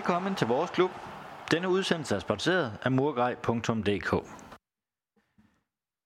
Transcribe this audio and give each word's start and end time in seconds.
Velkommen 0.00 0.34
til 0.34 0.46
vores 0.46 0.70
klub. 0.70 0.90
Denne 1.50 1.68
udsendelse 1.68 2.14
er 2.14 2.18
sponsoreret 2.18 2.78
af 2.82 2.92
murgrej.dk. 2.92 4.26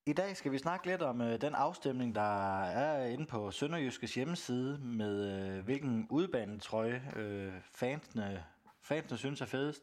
I 0.07 0.13
dag 0.13 0.37
skal 0.37 0.53
vi 0.53 0.59
snakke 0.59 0.87
lidt 0.87 1.03
om 1.03 1.21
øh, 1.21 1.41
den 1.41 1.55
afstemning, 1.55 2.15
der 2.15 2.63
er 2.65 3.07
inde 3.07 3.27
på 3.27 3.51
Sønderjyskes 3.51 4.15
hjemmeside 4.15 4.79
med 4.79 5.33
øh, 5.33 5.65
hvilken 5.65 6.07
udbanetrøje 6.11 7.13
øh, 7.17 7.53
fansene, 7.73 8.45
fansene 8.83 9.19
synes 9.19 9.41
er 9.41 9.47
fedest. 9.47 9.83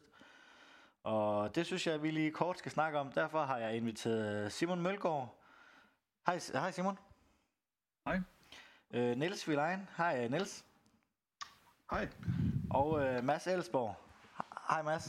Og 1.02 1.54
det 1.54 1.66
synes 1.66 1.86
jeg, 1.86 2.02
vi 2.02 2.10
lige 2.10 2.30
kort 2.30 2.58
skal 2.58 2.72
snakke 2.72 2.98
om. 2.98 3.12
Derfor 3.12 3.44
har 3.44 3.58
jeg 3.58 3.76
inviteret 3.76 4.52
Simon 4.52 4.80
Mølgaard. 4.80 5.42
Hej, 6.26 6.40
hej 6.52 6.70
Simon. 6.70 6.98
Hej. 8.06 8.20
Øh, 8.90 9.16
Niels 9.16 9.48
Vilein. 9.48 9.88
Hej 9.96 10.28
Niels. 10.28 10.64
Hej. 11.90 12.08
Og 12.70 13.00
øh, 13.04 13.24
Mads 13.24 13.46
Elsborg. 13.46 13.96
Hej 14.68 14.82
Mads. 14.82 15.08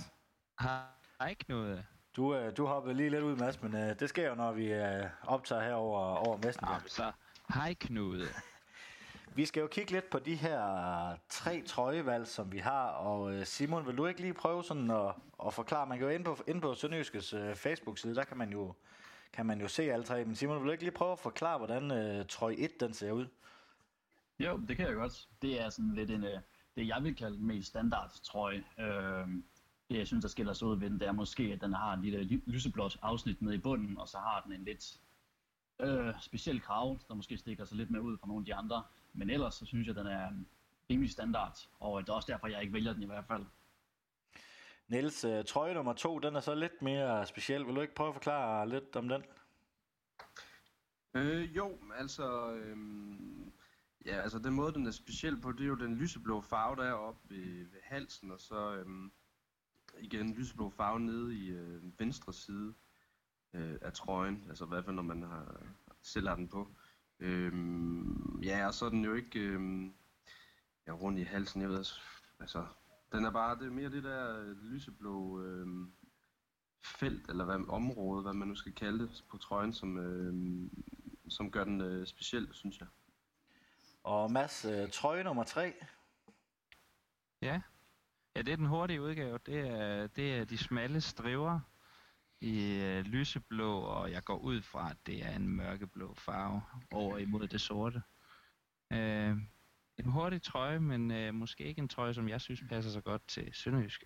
Hej 1.19 1.33
Knud. 1.33 1.79
Du, 2.15 2.35
øh, 2.35 2.57
du 2.57 2.65
hoppede 2.65 2.95
lige 2.95 3.09
lidt 3.09 3.23
ud, 3.23 3.35
Mads, 3.35 3.61
men 3.61 3.75
øh, 3.75 3.99
det 3.99 4.09
sker 4.09 4.29
jo, 4.29 4.35
når 4.35 4.51
vi 4.51 4.73
øh, 4.73 5.03
optager 5.23 5.63
her 5.63 5.73
over, 5.73 5.99
over 5.99 6.37
Messenger. 6.37 6.73
Ja, 6.73 6.79
så 6.87 7.11
hej 7.53 7.73
Knud. 7.73 8.27
Vi 9.35 9.45
skal 9.45 9.61
jo 9.61 9.67
kigge 9.67 9.91
lidt 9.91 10.09
på 10.09 10.19
de 10.19 10.35
her 10.35 11.17
tre 11.29 11.61
trøjevalg, 11.61 12.27
som 12.27 12.51
vi 12.51 12.57
har, 12.57 12.87
og 12.87 13.33
øh, 13.33 13.45
Simon, 13.45 13.87
vil 13.87 13.97
du 13.97 14.05
ikke 14.05 14.21
lige 14.21 14.33
prøve 14.33 14.63
sådan 14.63 14.91
at, 14.91 15.15
at 15.45 15.53
forklare? 15.53 15.87
Man 15.87 15.97
kan 15.97 16.07
jo 16.07 16.13
ind 16.13 16.25
på, 16.25 16.37
ind 16.47 16.61
på 16.61 16.73
Sønderjyskes 16.73 17.33
øh, 17.33 17.55
Facebook-side, 17.55 18.15
der 18.15 18.23
kan 18.23 18.37
man 18.37 18.49
jo 18.51 18.73
kan 19.33 19.45
man 19.45 19.61
jo 19.61 19.67
se 19.67 19.83
alle 19.83 20.05
tre, 20.05 20.25
men 20.25 20.35
Simon, 20.35 20.59
vil 20.59 20.67
du 20.67 20.71
ikke 20.71 20.83
lige 20.83 20.93
prøve 20.93 21.11
at 21.11 21.19
forklare, 21.19 21.57
hvordan 21.57 21.91
øh, 21.91 22.25
trøje 22.25 22.55
1 22.55 22.79
den 22.79 22.93
ser 22.93 23.11
ud? 23.11 23.27
Jo, 24.39 24.59
det 24.67 24.77
kan 24.77 24.87
jeg 24.87 24.95
godt. 24.95 25.27
Det 25.41 25.61
er 25.61 25.69
sådan 25.69 25.93
lidt 25.93 26.11
en, 26.11 26.23
øh, 26.23 26.39
det 26.75 26.87
jeg 26.87 27.03
vil 27.03 27.15
kalde 27.15 27.37
den 27.37 27.47
mest 27.47 27.67
standard 27.67 28.11
trøje. 28.23 28.63
Øh, 28.79 29.27
det 29.89 29.97
jeg 29.97 30.07
synes, 30.07 30.23
der 30.23 30.29
skiller 30.29 30.53
sig 30.53 30.67
ud 30.67 30.79
ved 30.79 30.89
den, 30.89 30.99
det 30.99 31.07
er 31.07 31.11
måske, 31.11 31.43
at 31.43 31.61
den 31.61 31.73
har 31.73 31.93
en 31.93 32.01
lille 32.01 32.41
lyseblåt 32.45 32.97
afsnit 33.01 33.41
nede 33.41 33.55
i 33.55 33.57
bunden, 33.57 33.97
og 33.97 34.07
så 34.07 34.17
har 34.17 34.41
den 34.45 34.53
en 34.53 34.63
lidt 34.63 34.99
øh, 35.79 36.13
speciel 36.21 36.61
krav, 36.61 36.99
der 37.07 37.13
måske 37.13 37.37
stikker 37.37 37.65
sig 37.65 37.77
lidt 37.77 37.91
mere 37.91 38.01
ud 38.01 38.17
fra 38.17 38.27
nogle 38.27 38.41
af 38.41 38.45
de 38.45 38.55
andre. 38.55 38.83
Men 39.13 39.29
ellers 39.29 39.55
så 39.55 39.65
synes 39.65 39.87
jeg, 39.87 39.97
at 39.97 40.05
den 40.05 40.11
er 40.11 40.31
rimelig 40.89 41.11
standard, 41.11 41.57
og 41.79 42.01
det 42.01 42.09
er 42.09 42.13
også 42.13 42.31
derfor, 42.31 42.47
jeg 42.47 42.61
ikke 42.61 42.73
vælger 42.73 42.93
den 42.93 43.03
i 43.03 43.05
hvert 43.05 43.25
fald. 43.25 43.45
Niels, 44.87 45.23
øh, 45.23 45.45
trøje 45.45 45.73
nummer 45.73 45.93
to, 45.93 46.19
den 46.19 46.35
er 46.35 46.39
så 46.39 46.55
lidt 46.55 46.81
mere 46.81 47.25
speciel. 47.25 47.65
Vil 47.65 47.75
du 47.75 47.81
ikke 47.81 47.95
prøve 47.95 48.09
at 48.09 48.15
forklare 48.15 48.69
lidt 48.69 48.95
om 48.95 49.09
den? 49.09 49.23
Øh, 51.13 51.55
jo, 51.55 51.77
altså... 51.97 52.53
Øh, 52.53 52.77
ja, 54.05 54.21
altså 54.21 54.39
den 54.39 54.53
måde, 54.53 54.73
den 54.73 54.87
er 54.87 54.91
speciel 54.91 55.41
på, 55.41 55.51
det 55.51 55.61
er 55.61 55.67
jo 55.67 55.75
den 55.75 55.95
lyseblå 55.95 56.41
farve, 56.41 56.75
der 56.75 56.83
er 56.83 56.93
oppe 56.93 57.35
ved, 57.35 57.71
ved 57.71 57.79
halsen, 57.83 58.31
og 58.31 58.39
så 58.39 58.75
øhm, 58.75 59.11
igen 59.99 60.33
lyseblå 60.33 60.69
farve 60.69 60.99
nede 60.99 61.35
i 61.35 61.47
øh, 61.47 61.99
venstre 61.99 62.33
side 62.33 62.73
øh, 63.53 63.77
af 63.81 63.93
trøjen. 63.93 64.45
Altså 64.49 64.65
i 64.65 64.67
hvert 64.67 64.85
fald, 64.85 64.95
når 64.95 65.03
man 65.03 65.21
har, 65.21 65.61
selv 66.01 66.27
har 66.27 66.35
den 66.35 66.47
på. 66.47 66.75
Øhm, 67.19 68.41
ja, 68.41 68.67
og 68.67 68.73
så 68.73 68.85
er 68.85 68.89
den 68.89 69.05
jo 69.05 69.13
ikke 69.13 69.39
øhm, 69.39 69.93
ja, 70.87 70.91
rundt 70.91 71.19
i 71.19 71.23
halsen. 71.23 71.61
Jeg 71.61 71.69
ved, 71.69 71.85
altså, 72.39 72.65
den 73.11 73.25
er 73.25 73.31
bare, 73.31 73.59
det 73.59 73.67
er 73.67 73.71
mere 73.71 73.91
det 73.91 74.03
der 74.03 74.39
øh, 74.39 74.57
lyseblå 74.57 75.41
øhm, 75.41 75.93
felt, 76.85 77.29
eller 77.29 77.45
hvad, 77.45 77.69
område, 77.69 78.21
hvad 78.21 78.33
man 78.33 78.47
nu 78.47 78.55
skal 78.55 78.73
kalde 78.73 78.99
det, 78.99 79.23
på 79.29 79.37
trøjen, 79.37 79.73
som, 79.73 79.97
øhm, 79.97 80.71
som 81.29 81.51
gør 81.51 81.63
den 81.63 81.81
øh, 81.81 82.07
speciel, 82.07 82.47
synes 82.51 82.79
jeg. 82.79 82.87
Og 84.03 84.31
Mads, 84.31 84.65
øh, 84.65 84.89
trøje 84.89 85.23
nummer 85.23 85.43
tre. 85.43 85.73
Ja. 87.41 87.61
ja, 88.35 88.41
det 88.41 88.51
er 88.51 88.55
den 88.55 88.65
hurtige 88.65 89.01
udgave. 89.01 89.39
Det 89.45 89.59
er, 89.59 90.07
det 90.07 90.35
er 90.35 90.45
de 90.45 90.57
smalle 90.57 91.01
striver 91.01 91.59
i 92.41 92.81
øh, 92.81 93.05
lyseblå, 93.05 93.79
og 93.79 94.11
jeg 94.11 94.23
går 94.23 94.37
ud 94.37 94.61
fra, 94.61 94.89
at 94.89 94.97
det 95.05 95.25
er 95.25 95.35
en 95.35 95.47
mørkeblå 95.47 96.13
farve 96.13 96.61
over 96.91 97.17
imod 97.17 97.47
det 97.47 97.61
sorte. 97.61 98.01
Øh, 98.91 99.37
en 99.97 100.05
hurtig 100.05 100.41
trøje, 100.41 100.79
men 100.79 101.11
øh, 101.11 101.33
måske 101.33 101.63
ikke 101.63 101.79
en 101.79 101.87
trøje, 101.87 102.13
som 102.13 102.29
jeg 102.29 102.41
synes 102.41 102.63
passer 102.69 102.91
så 102.91 103.01
godt 103.01 103.27
til 103.27 103.49
Sønderjyske. 103.53 104.05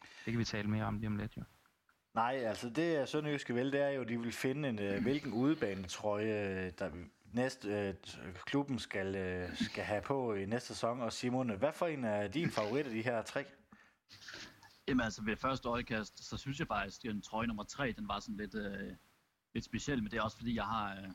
Det 0.00 0.32
kan 0.32 0.38
vi 0.38 0.44
tale 0.44 0.68
mere 0.68 0.84
om 0.84 0.98
lige 0.98 1.06
om 1.06 1.16
lidt, 1.16 1.36
jo. 1.36 1.42
Nej, 2.14 2.34
altså 2.34 2.70
det 2.70 2.96
er 2.96 3.04
Sønderjyske 3.04 3.54
vel, 3.54 3.72
det 3.72 3.80
er 3.80 3.88
jo, 3.88 4.02
at 4.02 4.08
de 4.08 4.20
vil 4.20 4.32
finde 4.32 4.68
en, 4.68 4.78
øh, 4.78 5.02
hvilken 5.02 5.32
udebanetrøje, 5.32 6.70
der 6.70 6.90
næste, 7.32 7.68
øh, 7.68 7.94
klubben 8.46 8.78
skal, 8.78 9.16
øh, 9.16 9.56
skal 9.56 9.84
have 9.84 10.02
på 10.02 10.34
i 10.34 10.46
næste 10.46 10.68
sæson. 10.68 11.00
Og 11.00 11.12
Simon, 11.12 11.50
hvad 11.50 11.72
for 11.72 11.86
en 11.86 12.04
er 12.04 12.28
din 12.28 12.50
favorit 12.50 12.86
af 12.86 12.92
de 12.92 13.02
her 13.02 13.22
tre? 13.22 13.44
Jamen 14.88 15.04
altså 15.04 15.22
ved 15.22 15.36
første 15.36 15.68
øjekast, 15.68 16.24
så 16.24 16.36
synes 16.36 16.58
jeg 16.58 16.66
faktisk, 16.66 17.04
at 17.04 17.12
den 17.12 17.22
trøje 17.22 17.46
nummer 17.46 17.64
tre, 17.64 17.92
den 17.92 18.08
var 18.08 18.20
sådan 18.20 18.36
lidt, 18.36 18.54
øh, 18.54 18.92
lidt 19.54 19.64
speciel, 19.64 20.02
men 20.02 20.10
det 20.10 20.18
er 20.18 20.22
også 20.22 20.36
fordi, 20.36 20.54
jeg 20.54 20.64
har, 20.64 20.96
øh, 20.96 21.08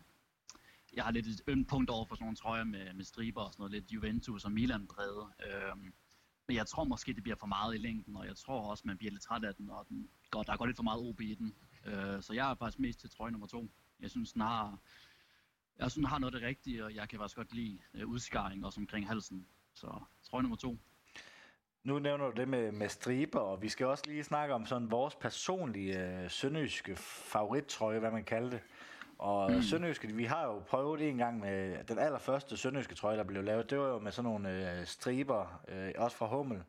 jeg 0.94 1.04
har 1.04 1.12
lidt 1.12 1.28
et 1.28 1.42
ømt 1.48 1.68
punkt 1.68 1.90
over 1.90 2.06
for 2.06 2.16
sådan 2.16 2.24
nogle 2.26 2.36
trøjer 2.36 2.64
med, 2.64 2.94
med 2.94 3.06
striber 3.06 3.42
og 3.42 3.54
sådan 3.54 3.62
noget, 3.62 3.72
lidt 3.72 3.92
Juventus 3.92 4.46
og 4.46 4.52
Milan 4.52 4.88
brede. 4.88 5.28
Øh, 5.46 5.78
men 6.48 6.56
jeg 6.56 6.68
tror 6.68 6.84
måske, 6.84 7.14
det 7.14 7.24
bliver 7.24 7.36
for 7.36 7.48
meget 7.48 7.76
i 7.76 7.78
længden, 7.78 8.16
og 8.16 8.28
jeg 8.28 8.36
tror 8.36 8.70
også, 8.70 8.84
man 8.86 8.98
bliver 8.98 9.12
lidt 9.12 9.24
træt 9.24 9.44
af 9.44 9.56
den, 9.56 9.70
og 9.70 9.86
den 9.90 10.10
går, 10.32 10.44
der 10.44 10.58
går 10.58 10.66
lidt 10.66 10.76
for 10.76 10.84
meget 10.84 11.02
OB 11.02 11.22
i 11.22 11.36
den. 11.36 11.56
Øh, 11.86 12.22
så 12.22 12.34
jeg 12.34 12.52
er 12.52 12.56
faktisk 12.56 12.80
mest 12.80 13.00
til 13.00 13.10
trøje 13.10 13.32
nummer 13.32 13.48
to. 13.48 13.72
Jeg 14.00 14.10
synes, 14.10 14.34
den 14.34 14.42
har, 14.42 14.80
jeg 15.80 15.92
den 15.96 16.06
har 16.06 16.20
noget 16.20 16.34
af 16.34 16.40
det 16.40 16.48
rigtige, 16.48 16.86
og 16.86 16.96
jeg 16.96 17.10
kan 17.10 17.20
faktisk 17.20 17.38
godt 17.38 17.54
lide 17.54 17.80
øh, 17.94 18.08
udskaring 18.08 18.66
også 18.66 18.80
omkring 18.80 19.08
halsen. 19.08 19.48
Så 19.74 20.02
trøje 20.24 20.44
nummer 20.44 20.58
to. 20.58 20.78
Nu 21.84 22.00
nævner 22.00 22.26
du 22.26 22.42
det 22.42 22.48
med, 22.48 22.72
med 22.72 22.90
striber, 22.90 23.40
og 23.40 23.62
vi 23.62 23.70
skal 23.70 23.86
også 23.86 24.04
lige 24.08 24.24
snakke 24.24 24.54
om 24.54 24.66
sådan 24.66 24.92
vores 24.92 25.16
personlige 25.16 26.00
øh, 26.00 26.30
sønderjyske 26.30 26.96
favorittrøje, 26.96 28.00
hvad 28.00 28.12
man 28.12 28.24
kalder 28.24 28.50
det. 28.50 28.62
Og 29.18 29.52
mm. 29.52 29.62
sønderjyske, 29.62 30.08
vi 30.08 30.24
har 30.24 30.46
jo 30.46 30.60
prøvet 30.60 31.10
en 31.10 31.18
gang 31.18 31.40
med 31.40 31.84
den 31.84 32.00
allerførste 32.00 32.58
sønderjyske 32.58 32.96
trøje, 32.96 33.18
der 33.18 33.24
blev 33.24 33.44
lavet. 33.44 33.70
Det 33.70 33.80
var 33.80 33.88
jo 33.88 34.00
med 34.00 34.12
sådan 34.12 34.32
nogle 34.32 34.80
øh, 34.80 34.86
striber, 34.86 35.62
øh, 35.68 35.92
også 35.98 36.18
fra 36.18 36.28
Hummel. 36.28 36.64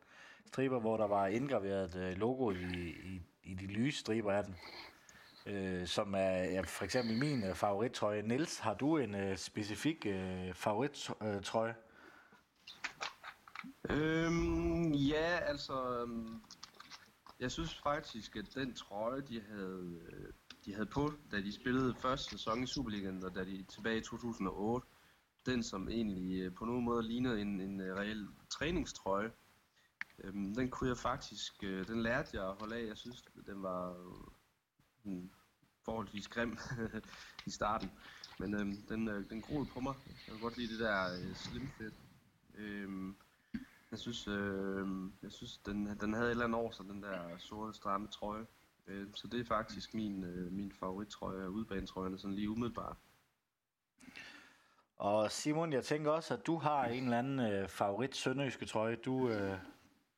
Striber, 0.46 0.80
hvor 0.80 0.96
der 0.96 1.06
var 1.06 1.26
indgraveret 1.26 1.96
øh, 1.96 2.16
logo 2.16 2.50
i, 2.50 2.88
i, 3.04 3.22
i 3.42 3.54
de 3.54 3.66
lyse 3.66 3.98
striber 3.98 4.32
af 4.32 4.44
den. 4.44 4.56
Øh, 5.46 5.86
som 5.86 6.14
er 6.14 6.36
ja, 6.44 6.60
for 6.60 6.84
eksempel 6.84 7.18
min 7.18 7.44
øh, 7.44 7.54
favorittrøje. 7.54 8.22
Niels, 8.22 8.58
har 8.58 8.74
du 8.74 8.96
en 8.96 9.14
øh, 9.14 9.36
specifik 9.36 10.06
øh, 10.06 10.54
favorittrøje? 10.54 11.74
Øhm, 13.90 14.92
ja, 14.92 15.38
altså... 15.42 16.00
Øhm, 16.00 16.42
jeg 17.40 17.50
synes 17.50 17.74
faktisk, 17.82 18.36
at 18.36 18.54
den 18.54 18.74
trøje, 18.74 19.20
de 19.20 19.40
havde, 19.40 20.00
øh, 20.12 20.32
de 20.64 20.74
havde 20.74 20.86
på, 20.86 21.12
da 21.30 21.36
de 21.36 21.52
spillede 21.52 21.94
første 21.94 22.30
sæson 22.30 22.62
i 22.62 22.66
Superligaen, 22.66 23.24
og 23.24 23.34
da 23.34 23.44
de 23.44 23.62
tilbage 23.62 23.98
i 23.98 24.02
2008, 24.02 24.86
den 25.46 25.62
som 25.62 25.88
egentlig 25.88 26.40
øh, 26.40 26.54
på 26.54 26.64
nogen 26.64 26.84
måde 26.84 27.02
lignede 27.02 27.40
en, 27.40 27.60
en 27.60 27.80
øh, 27.80 27.96
reel 27.96 28.28
træningstrøje, 28.50 29.32
øhm, 30.18 30.54
den 30.54 30.70
kunne 30.70 30.88
jeg 30.88 30.96
faktisk, 30.96 31.52
øh, 31.62 31.86
den 31.86 32.02
lærte 32.02 32.30
jeg 32.32 32.48
at 32.48 32.54
holde 32.60 32.76
af. 32.76 32.86
Jeg 32.86 32.96
synes, 32.96 33.24
den 33.46 33.62
var 33.62 33.96
sådan 35.04 35.30
forholdsvis 35.84 36.28
grim 36.28 36.58
i 37.46 37.50
starten. 37.50 37.90
Men 38.38 38.54
øhm, 38.54 38.76
den, 38.88 39.08
øh, 39.08 39.30
den 39.30 39.42
groede 39.42 39.66
på 39.66 39.80
mig. 39.80 39.94
Jeg 40.06 40.32
kan 40.32 40.40
godt 40.40 40.56
lide 40.56 40.72
det 40.72 40.80
der 40.80 41.14
øh, 41.14 41.34
slim 41.34 41.68
fit. 41.78 41.94
Øhm, 42.54 43.16
jeg 43.90 43.98
synes, 43.98 44.28
øh, 44.28 44.86
jeg 45.22 45.32
synes 45.32 45.58
den, 45.58 45.86
den 46.00 46.12
havde 46.12 46.26
et 46.26 46.30
eller 46.30 46.44
andet 46.44 46.60
over 46.60 46.70
sig, 46.70 46.84
den 46.84 47.02
der 47.02 47.38
sorte 47.38 47.74
stramme 47.74 48.08
trøje. 48.08 48.46
Øh, 48.86 49.06
så 49.14 49.28
det 49.28 49.40
er 49.40 49.44
faktisk 49.44 49.94
min, 49.94 50.24
øh, 50.24 50.52
min 50.52 50.72
favorittrøje 50.72 51.42
af 51.42 51.48
udbanetrøjerne, 51.48 52.18
sådan 52.18 52.34
lige 52.34 52.50
umiddelbart. 52.50 52.96
Og 54.96 55.30
Simon, 55.30 55.72
jeg 55.72 55.84
tænker 55.84 56.10
også, 56.10 56.34
at 56.34 56.46
du 56.46 56.58
har 56.58 56.84
en 56.84 57.04
eller 57.04 57.18
anden 57.18 57.40
øh, 57.40 57.68
favorit 57.68 58.16
sønderjyske 58.16 58.66
trøje, 58.66 58.96
du, 58.96 59.28
øh, 59.28 59.58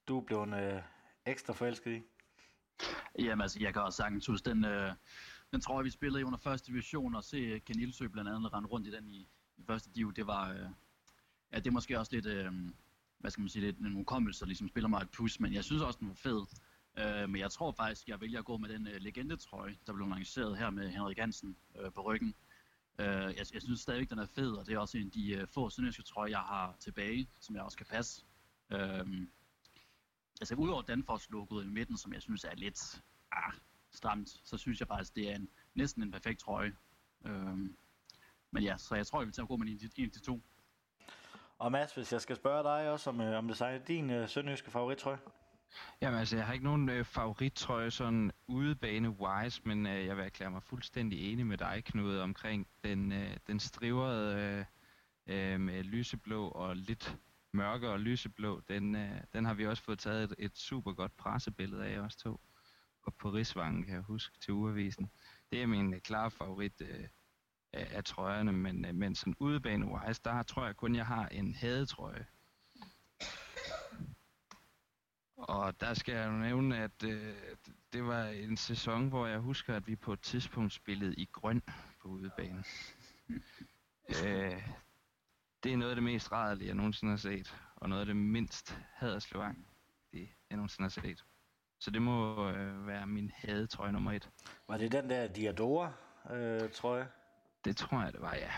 du 0.08 0.18
er 0.18 0.24
blevet 0.24 0.74
øh, 0.74 0.82
ekstra 1.26 1.52
forelsket 1.52 1.92
i. 1.92 2.02
Jamen 3.18 3.42
altså, 3.42 3.58
jeg 3.60 3.72
kan 3.72 3.82
også 3.82 3.96
sagtens 3.96 4.26
huske 4.26 4.50
den, 4.50 4.64
øh, 4.64 4.92
den 5.52 5.60
tror 5.60 5.78
jeg, 5.78 5.84
vi 5.84 5.90
spillede 5.90 6.20
i 6.20 6.24
under 6.24 6.38
første 6.38 6.66
division, 6.66 7.14
og 7.14 7.24
se 7.24 7.36
øh, 7.36 7.60
Ken 7.60 7.80
Ilsø 7.80 8.08
blandt 8.08 8.30
andet 8.30 8.52
rende 8.52 8.68
rundt 8.68 8.86
i 8.86 8.90
den 8.90 9.08
i, 9.08 9.28
i 9.56 9.62
første 9.66 9.90
div, 9.94 10.12
det 10.12 10.26
var, 10.26 10.52
øh, 10.52 10.68
ja, 11.52 11.58
det 11.58 11.66
er 11.66 11.70
måske 11.70 11.98
også 11.98 12.12
lidt, 12.14 12.26
øh, 12.26 12.52
hvad 13.18 13.30
skal 13.30 13.42
man 13.42 13.48
sige, 13.48 13.64
lidt 13.64 13.78
en 13.78 13.92
hukommelse, 13.92 14.40
der 14.40 14.46
ligesom 14.46 14.68
spiller 14.68 14.88
mig 14.88 15.02
et 15.02 15.10
pus, 15.10 15.40
men 15.40 15.54
jeg 15.54 15.64
synes 15.64 15.82
også, 15.82 15.98
den 15.98 16.08
var 16.08 16.14
fed. 16.14 16.46
Øh, 16.98 17.28
men 17.30 17.40
jeg 17.40 17.50
tror 17.50 17.72
faktisk, 17.72 18.08
jeg 18.08 18.20
vælger 18.20 18.38
at 18.38 18.44
gå 18.44 18.56
med 18.56 18.68
den 18.68 18.86
øh, 18.86 19.00
legendetrøje, 19.00 19.76
der 19.86 19.92
blev 19.92 20.08
lanceret 20.08 20.58
her 20.58 20.70
med 20.70 20.88
Henrik 20.90 21.18
Hansen 21.18 21.56
øh, 21.80 21.92
på 21.92 22.00
ryggen. 22.00 22.34
Øh, 22.98 23.06
jeg, 23.06 23.46
jeg 23.54 23.62
synes 23.62 23.80
stadigvæk, 23.80 24.10
den 24.10 24.18
er 24.18 24.26
fed, 24.26 24.52
og 24.52 24.66
det 24.66 24.74
er 24.74 24.78
også 24.78 24.98
en 24.98 25.06
af 25.06 25.12
de 25.12 25.32
øh, 25.32 25.46
få 25.46 25.70
sønderjyske 25.70 26.02
trøjer, 26.02 26.30
jeg 26.30 26.38
har 26.38 26.76
tilbage, 26.80 27.28
som 27.40 27.54
jeg 27.54 27.64
også 27.64 27.76
kan 27.76 27.86
passe. 27.86 28.24
Øh, 28.72 29.26
altså 30.40 30.54
udover 30.54 30.82
Danfoss-logoet 30.82 31.64
i 31.64 31.68
midten, 31.68 31.96
som 31.96 32.12
jeg 32.12 32.22
synes 32.22 32.44
er 32.44 32.54
lidt 32.54 33.02
ah, 33.32 33.52
stramt, 33.90 34.28
så 34.44 34.56
synes 34.56 34.80
jeg 34.80 34.88
faktisk, 34.88 35.14
det 35.14 35.30
er 35.30 35.34
en, 35.36 35.48
næsten 35.74 36.02
en 36.02 36.10
perfekt 36.10 36.40
trøje. 36.40 36.72
Øh, 37.26 37.56
men 38.50 38.62
ja, 38.62 38.76
så 38.76 38.94
jeg 38.94 39.06
tror, 39.06 39.20
jeg 39.20 39.26
vil 39.26 39.32
tage 39.32 39.42
at 39.42 39.48
gå 39.48 39.56
med 39.56 39.66
en, 39.66 39.90
en 39.96 40.10
de 40.10 40.20
to. 40.20 40.42
Og 41.58 41.72
Mads, 41.72 41.94
hvis 41.94 42.12
jeg 42.12 42.20
skal 42.20 42.36
spørge 42.36 42.62
dig 42.62 42.90
også 42.90 43.10
om, 43.10 43.20
øh, 43.20 43.38
om 43.38 43.48
det 43.48 43.60
er 43.60 43.78
din 43.78 44.10
øh, 44.10 44.28
sønderjyske 44.28 44.70
favorittrøje? 44.70 45.18
Jamen 46.00 46.18
altså, 46.18 46.36
jeg 46.36 46.46
har 46.46 46.52
ikke 46.52 46.64
nogen 46.64 46.88
øh, 46.88 47.04
favorittrøje 47.04 47.90
sådan 47.90 48.32
udebane-wise, 48.46 49.60
men 49.64 49.86
øh, 49.86 50.06
jeg 50.06 50.16
vil 50.16 50.24
erklære 50.24 50.50
mig 50.50 50.62
fuldstændig 50.62 51.32
enig 51.32 51.46
med 51.46 51.58
dig, 51.58 51.82
Knud, 51.84 52.18
omkring 52.18 52.66
den, 52.84 53.12
øh, 53.12 53.36
den 53.46 53.60
strivrede 53.60 54.36
øh, 54.36 54.64
øh, 55.52 55.60
med 55.60 55.84
lyseblå 55.84 56.48
og 56.48 56.76
lidt 56.76 57.18
mørke 57.56 57.90
og 57.90 58.00
lyseblå. 58.00 58.62
Den, 58.68 58.96
øh, 58.96 59.20
den 59.32 59.44
har 59.44 59.54
vi 59.54 59.66
også 59.66 59.82
fået 59.82 59.98
taget 59.98 60.24
et, 60.24 60.34
et 60.38 60.58
super 60.58 60.92
godt 60.92 61.16
pressebillede 61.16 61.84
af 61.84 61.98
os 61.98 62.16
to. 62.16 62.40
Og 63.02 63.14
på 63.14 63.30
Rigsvangen, 63.30 63.84
kan 63.84 63.94
jeg 63.94 64.02
huske, 64.02 64.38
til 64.38 64.54
uavisen. 64.54 65.10
Det 65.50 65.62
er 65.62 65.66
min 65.66 65.94
øh, 65.94 66.00
klare 66.00 66.30
favorit 66.30 66.80
øh, 66.80 67.08
af, 67.72 67.88
af 67.90 68.04
trøjerne, 68.04 68.52
men, 68.52 68.84
øh, 68.84 68.94
men 68.94 69.14
sådan 69.14 69.36
udebane-wise, 69.40 70.20
der 70.24 70.42
tror 70.42 70.66
jeg 70.66 70.76
kun, 70.76 70.94
jeg 70.94 71.06
har 71.06 71.28
en 71.28 71.54
hadetrøje. 71.54 72.26
Og 75.36 75.80
der 75.80 75.94
skal 75.94 76.14
jeg 76.14 76.26
jo 76.26 76.32
nævne, 76.32 76.78
at 76.78 77.04
øh, 77.04 77.34
det 77.92 78.04
var 78.04 78.24
en 78.24 78.56
sæson, 78.56 79.08
hvor 79.08 79.26
jeg 79.26 79.38
husker, 79.38 79.76
at 79.76 79.86
vi 79.86 79.96
på 79.96 80.12
et 80.12 80.20
tidspunkt 80.20 80.72
spillede 80.72 81.14
i 81.14 81.28
grøn 81.32 81.62
på 82.02 82.08
udebanen. 82.08 82.64
øh, 84.24 84.68
det 85.64 85.72
er 85.72 85.76
noget 85.76 85.90
af 85.90 85.96
det 85.96 86.04
mest 86.04 86.32
rædelige, 86.32 86.68
jeg 86.68 86.74
nogensinde 86.74 87.10
har 87.10 87.18
set, 87.18 87.56
og 87.76 87.88
noget 87.88 88.00
af 88.00 88.06
det 88.06 88.16
mindst 88.16 88.78
haderslevang, 88.94 89.66
det 90.12 90.28
jeg 90.50 90.56
nogensinde 90.56 90.84
har 90.84 91.00
set. 91.00 91.24
Så 91.78 91.90
det 91.90 92.02
må 92.02 92.48
øh, 92.50 92.86
være 92.86 93.06
min 93.06 93.32
hadetrøje 93.34 93.92
nummer 93.92 94.12
et. 94.12 94.30
Var 94.68 94.76
det 94.76 94.92
den 94.92 95.10
der 95.10 95.26
Diadora, 95.26 95.92
øh, 96.30 96.70
tror 96.70 96.96
jeg? 96.96 97.06
Det 97.64 97.76
tror 97.76 98.02
jeg, 98.02 98.12
det 98.12 98.20
var, 98.20 98.34
ja. 98.34 98.50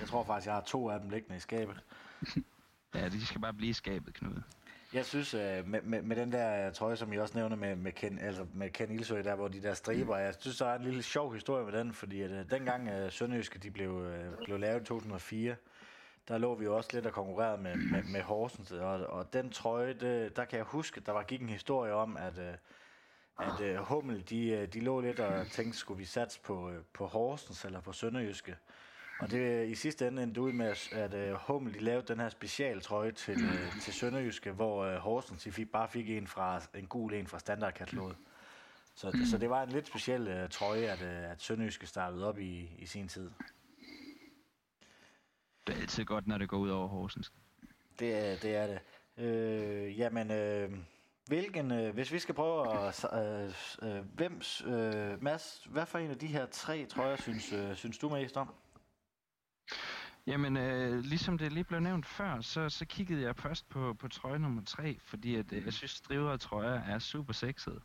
Jeg 0.00 0.08
tror 0.08 0.24
faktisk, 0.24 0.46
jeg 0.46 0.54
har 0.54 0.62
to 0.62 0.90
af 0.90 1.00
dem 1.00 1.10
liggende 1.10 1.36
i 1.36 1.40
skabet. 1.40 1.80
Ja, 2.94 3.08
de 3.08 3.26
skal 3.26 3.40
bare 3.40 3.52
blive 3.52 3.70
i 3.70 3.72
skabet, 3.72 4.14
Knud. 4.14 4.42
Jeg 4.92 5.04
synes, 5.04 5.34
øh, 5.34 5.66
med, 5.66 5.82
med, 5.82 6.02
med 6.02 6.16
den 6.16 6.32
der 6.32 6.70
trøje, 6.70 6.96
som 6.96 7.12
I 7.12 7.16
også 7.16 7.38
nævner 7.38 7.56
med, 7.56 7.76
med, 7.76 7.92
Ken, 7.92 8.18
altså 8.18 8.46
med 8.54 8.70
Ken 8.70 8.90
Ilsø, 8.90 9.22
der 9.22 9.34
hvor 9.34 9.48
de 9.48 9.62
der 9.62 9.74
striber, 9.74 10.16
jeg 10.16 10.34
synes, 10.38 10.58
der 10.58 10.66
er 10.66 10.78
en 10.78 10.84
lille 10.84 11.02
sjov 11.02 11.34
historie 11.34 11.64
med 11.64 11.72
den, 11.72 11.92
fordi 11.92 12.20
at, 12.20 12.30
øh, 12.30 12.50
dengang 12.50 12.88
øh, 12.88 13.12
Sønderjyske 13.12 13.58
de 13.58 13.70
blev, 13.70 13.90
øh, 13.90 14.44
blev 14.44 14.58
lavet 14.58 14.80
i 14.80 14.84
2004, 14.84 15.56
der 16.28 16.38
lå 16.38 16.54
vi 16.54 16.64
jo 16.64 16.76
også 16.76 16.90
lidt 16.92 17.06
og 17.06 17.12
konkurrerede 17.12 17.62
med, 17.62 17.76
med, 17.76 18.02
med 18.02 18.22
Horsens, 18.22 18.72
og, 18.72 19.06
og 19.06 19.32
den 19.32 19.50
trøje, 19.50 19.92
det, 19.92 20.36
der 20.36 20.44
kan 20.44 20.56
jeg 20.56 20.66
huske, 20.66 21.00
der 21.00 21.12
var 21.12 21.22
gik 21.22 21.40
en 21.40 21.48
historie 21.48 21.92
om, 21.92 22.16
at, 22.16 22.38
øh, 22.38 22.54
at 23.38 23.60
øh, 23.60 23.76
Hummel, 23.76 24.30
de, 24.30 24.48
øh, 24.50 24.68
de 24.68 24.80
lå 24.80 25.00
lidt 25.00 25.20
og 25.20 25.46
tænkte, 25.46 25.78
skulle 25.78 25.98
vi 25.98 26.04
satse 26.04 26.40
på, 26.40 26.70
øh, 26.70 26.82
på 26.92 27.06
Horsens 27.06 27.64
eller 27.64 27.80
på 27.80 27.92
Sønderjyske? 27.92 28.56
Og 29.20 29.30
det 29.30 29.68
i 29.68 29.74
sidste 29.74 30.08
ende 30.08 30.22
endte 30.22 30.40
ud 30.40 30.52
med, 30.52 30.66
at, 30.66 31.14
at 31.14 31.36
Hummel 31.46 31.74
de 31.74 31.78
lavede 31.78 32.06
den 32.06 32.20
her 32.20 32.28
specialtrøje 32.28 33.12
til, 33.12 33.38
til 33.82 33.92
Sønderjyske, 33.94 34.52
hvor 34.52 34.98
Horsens 34.98 35.42
de 35.42 35.52
fik, 35.52 35.72
bare 35.72 35.88
fik 35.88 36.10
en, 36.10 36.26
fra, 36.26 36.60
en 36.74 36.86
gul 36.86 37.14
en 37.14 37.26
fra 37.26 37.38
standardkataloget. 37.38 38.16
Så, 38.94 39.18
så 39.30 39.38
det 39.38 39.50
var 39.50 39.62
en 39.62 39.68
lidt 39.68 39.86
speciel 39.86 40.42
uh, 40.42 40.48
trøje, 40.48 40.86
at, 40.86 41.02
at 41.02 41.42
Sønderjyske 41.42 41.86
startede 41.86 42.28
op 42.28 42.38
i, 42.38 42.70
i 42.78 42.86
sin 42.86 43.08
tid. 43.08 43.30
Det 45.70 45.76
er 45.76 45.80
altid 45.80 46.04
godt, 46.04 46.26
når 46.26 46.38
det 46.38 46.48
går 46.48 46.58
ud 46.58 46.68
over 46.68 46.88
Horsens. 46.88 47.32
Det 47.98 48.14
er 48.14 48.36
det. 48.36 48.56
Er 48.56 48.66
det. 48.66 48.80
Øh, 49.24 49.98
jamen, 49.98 50.30
øh, 50.30 50.78
hvilken, 51.26 51.70
øh, 51.70 51.94
hvis 51.94 52.12
vi 52.12 52.18
skal 52.18 52.34
prøve 52.34 52.86
at... 52.86 53.04
Øh, 53.12 53.54
øh, 53.82 54.04
hvem, 54.14 54.40
øh, 54.66 55.22
Mads, 55.22 55.66
hvad 55.70 55.86
for 55.86 55.98
en 55.98 56.10
af 56.10 56.18
de 56.18 56.26
her 56.26 56.46
tre 56.46 56.86
trøjer 56.86 57.16
synes, 57.16 57.52
øh, 57.52 57.76
synes 57.76 57.98
du 57.98 58.08
mest 58.08 58.36
om? 58.36 58.54
Jamen, 60.26 60.56
øh, 60.56 60.98
ligesom 60.98 61.38
det 61.38 61.52
lige 61.52 61.64
blev 61.64 61.80
nævnt 61.80 62.06
før, 62.06 62.40
så, 62.40 62.68
så 62.68 62.86
kiggede 62.86 63.22
jeg 63.22 63.36
først 63.36 63.68
på, 63.68 63.94
på 63.94 64.08
trøje 64.08 64.38
nummer 64.38 64.64
3, 64.64 64.98
fordi 65.00 65.34
at, 65.34 65.52
øh, 65.52 65.64
jeg 65.64 65.72
synes, 65.72 65.90
strivrede 65.90 66.38
trøjer 66.38 66.80
er 66.80 66.98
super 66.98 67.32
sexede. 67.32 67.80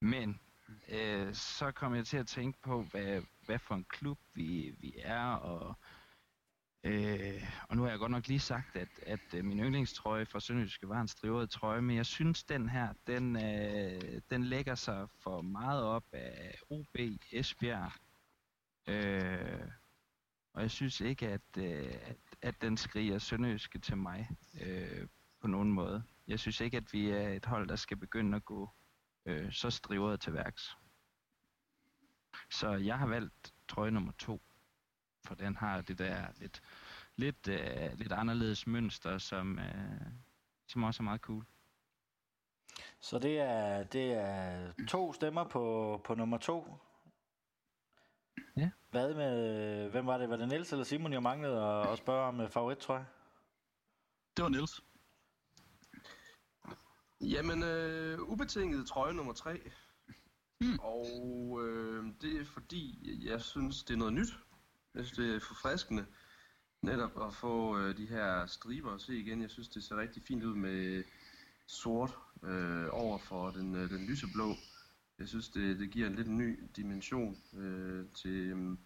Men 0.00 0.40
øh, 0.88 1.34
så 1.34 1.70
kom 1.70 1.94
jeg 1.94 2.06
til 2.06 2.16
at 2.16 2.26
tænke 2.26 2.58
på, 2.62 2.82
hvad, 2.82 3.22
hvad 3.46 3.58
for 3.58 3.74
en 3.74 3.84
klub 3.84 4.18
vi, 4.34 4.74
vi 4.80 4.94
er, 4.98 5.26
og, 5.26 5.76
øh, 6.84 7.42
og 7.68 7.76
nu 7.76 7.82
har 7.82 7.90
jeg 7.90 7.98
godt 7.98 8.12
nok 8.12 8.28
lige 8.28 8.40
sagt, 8.40 8.76
at, 8.76 8.88
at 9.02 9.34
øh, 9.34 9.44
min 9.44 9.60
yndlingstrøje 9.60 10.26
fra 10.26 10.40
Sønderjyske 10.40 10.88
var 10.88 11.00
en 11.00 11.08
strivet 11.08 11.50
trøje, 11.50 11.80
men 11.80 11.96
jeg 11.96 12.06
synes, 12.06 12.44
den 12.44 12.68
her, 12.68 12.92
den, 13.06 13.36
øh, 13.36 14.20
den 14.30 14.44
lægger 14.44 14.74
sig 14.74 15.08
for 15.20 15.42
meget 15.42 15.84
op 15.84 16.04
af 16.12 16.54
OB 16.70 16.96
Esbjerg. 17.32 17.92
Øh, 18.86 19.70
og 20.52 20.62
jeg 20.62 20.70
synes 20.70 21.00
ikke, 21.00 21.28
at, 21.28 21.56
øh, 21.58 21.94
at, 22.02 22.16
at 22.42 22.62
den 22.62 22.76
skriger 22.76 23.18
sønderjyske 23.18 23.78
til 23.78 23.96
mig 23.96 24.28
øh, 24.60 25.06
på 25.40 25.46
nogen 25.46 25.72
måde. 25.72 26.04
Jeg 26.26 26.38
synes 26.38 26.60
ikke, 26.60 26.76
at 26.76 26.92
vi 26.92 27.10
er 27.10 27.28
et 27.28 27.44
hold, 27.44 27.68
der 27.68 27.76
skal 27.76 27.96
begynde 27.96 28.36
at 28.36 28.44
gå 28.44 28.70
øh, 29.26 29.52
så 29.52 29.70
strivet 29.70 30.20
til 30.20 30.32
værks. 30.32 30.76
Så 32.50 32.70
jeg 32.70 32.98
har 32.98 33.06
valgt 33.06 33.54
trøje 33.68 33.90
nummer 33.90 34.12
to, 34.12 34.42
for 35.28 35.34
den 35.34 35.56
har 35.56 35.80
det 35.80 35.98
der 35.98 36.26
lidt, 36.38 36.62
lidt, 37.16 37.48
øh, 37.48 37.98
lidt 37.98 38.12
anderledes 38.12 38.66
mønster, 38.66 39.18
som, 39.18 39.58
øh, 39.58 40.06
som 40.66 40.82
også 40.82 41.02
er 41.02 41.04
meget 41.04 41.20
cool. 41.20 41.44
Så 43.00 43.18
det 43.18 43.38
er, 43.38 43.82
det 43.82 44.12
er 44.12 44.72
to 44.88 45.12
stemmer 45.12 45.44
på, 45.44 46.00
på 46.04 46.14
nummer 46.14 46.38
to. 46.38 46.78
Ja. 48.56 48.70
Hvad 48.90 49.14
med, 49.14 49.90
hvem 49.90 50.06
var 50.06 50.18
det? 50.18 50.30
Var 50.30 50.36
det 50.36 50.48
Niels 50.48 50.72
eller 50.72 50.84
Simon, 50.84 51.12
jeg 51.12 51.22
manglede 51.22 51.62
at, 51.64 51.88
at 51.88 51.98
spørge 51.98 52.28
om 52.28 52.40
øh, 52.40 52.50
favorit, 52.50 52.78
tror 52.78 52.94
jeg? 52.94 53.04
Det 54.36 54.42
var 54.42 54.48
Niels. 54.48 54.84
Jamen, 57.20 57.62
øh, 57.62 58.20
ubetinget 58.20 58.86
trøje 58.86 59.14
nummer 59.14 59.32
tre. 59.32 59.60
Hmm. 60.60 60.78
Og 60.78 61.60
øh, 61.62 62.04
det 62.20 62.40
er 62.40 62.44
fordi, 62.44 62.98
jeg 63.30 63.40
synes, 63.40 63.84
det 63.84 63.94
er 63.94 63.98
noget 63.98 64.12
nyt. 64.12 64.28
Jeg 64.98 65.06
synes, 65.06 65.18
det 65.18 65.36
er 65.36 65.40
forfriskende 65.40 66.06
netop 66.82 67.22
at 67.26 67.34
få 67.34 67.78
øh, 67.78 67.96
de 67.96 68.06
her 68.06 68.46
striber 68.46 68.94
at 68.94 69.00
se 69.00 69.18
igen. 69.18 69.42
Jeg 69.42 69.50
synes, 69.50 69.68
det 69.68 69.84
ser 69.84 69.96
rigtig 69.96 70.22
fint 70.22 70.44
ud 70.44 70.54
med 70.54 71.04
sort 71.66 72.18
øh, 72.42 72.86
over 72.90 73.18
for 73.18 73.50
den, 73.50 73.74
øh, 73.74 73.90
den 73.90 74.06
lyseblå. 74.06 74.54
Jeg 75.18 75.28
synes, 75.28 75.48
det, 75.48 75.78
det 75.78 75.90
giver 75.90 76.06
en 76.06 76.14
lidt 76.14 76.28
ny 76.28 76.60
dimension 76.76 77.36
øh, 77.54 78.06
til, 78.16 78.30
øh, 78.30 78.76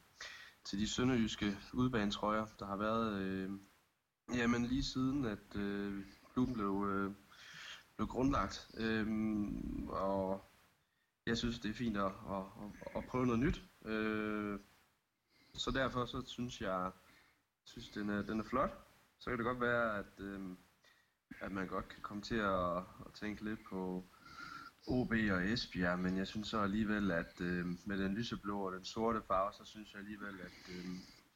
til 0.64 0.78
de 0.78 0.88
sønderjyske 0.88 1.58
udbanetrøjer, 1.72 2.46
der 2.58 2.66
har 2.66 2.76
været 2.76 3.20
øh, 3.20 3.50
jamen 4.34 4.66
lige 4.66 4.84
siden, 4.84 5.24
at 5.24 5.56
øh, 5.56 6.04
klubben 6.32 6.54
blev, 6.54 6.86
øh, 6.88 7.12
blev 7.96 8.08
grundlagt. 8.08 8.70
Øh, 8.76 9.06
og 9.88 10.44
jeg 11.26 11.38
synes, 11.38 11.58
det 11.58 11.70
er 11.70 11.74
fint 11.74 11.96
at, 11.96 12.04
at, 12.04 12.36
at, 12.36 12.96
at 12.96 13.04
prøve 13.04 13.26
noget 13.26 13.40
nyt. 13.40 13.62
Øh, 13.84 14.58
så 15.54 15.70
derfor 15.70 16.06
så 16.06 16.22
synes 16.26 16.60
jeg, 16.60 16.90
synes 17.64 17.88
den 17.88 18.08
er, 18.08 18.22
den 18.22 18.40
er 18.40 18.44
flot. 18.44 18.70
Så 19.18 19.30
kan 19.30 19.38
det 19.38 19.46
godt 19.46 19.60
være, 19.60 19.98
at, 19.98 20.20
øh, 20.20 20.40
at 21.40 21.52
man 21.52 21.66
godt 21.66 21.88
kan 21.88 22.02
komme 22.02 22.22
til 22.22 22.36
at, 22.36 22.76
at 22.76 23.12
tænke 23.14 23.44
lidt 23.44 23.60
på 23.70 24.04
OB 24.86 25.10
og 25.10 25.44
Esbjerg, 25.52 25.98
men 25.98 26.16
jeg 26.16 26.26
synes 26.26 26.48
så 26.48 26.60
alligevel, 26.60 27.10
at 27.10 27.40
øh, 27.40 27.66
med 27.86 27.98
den 27.98 28.14
lyseblå 28.14 28.66
og 28.66 28.72
den 28.72 28.84
sorte 28.84 29.22
farve, 29.26 29.52
så 29.52 29.64
synes 29.64 29.92
jeg 29.92 30.00
alligevel, 30.00 30.40
at 30.40 30.74
øh, 30.74 30.84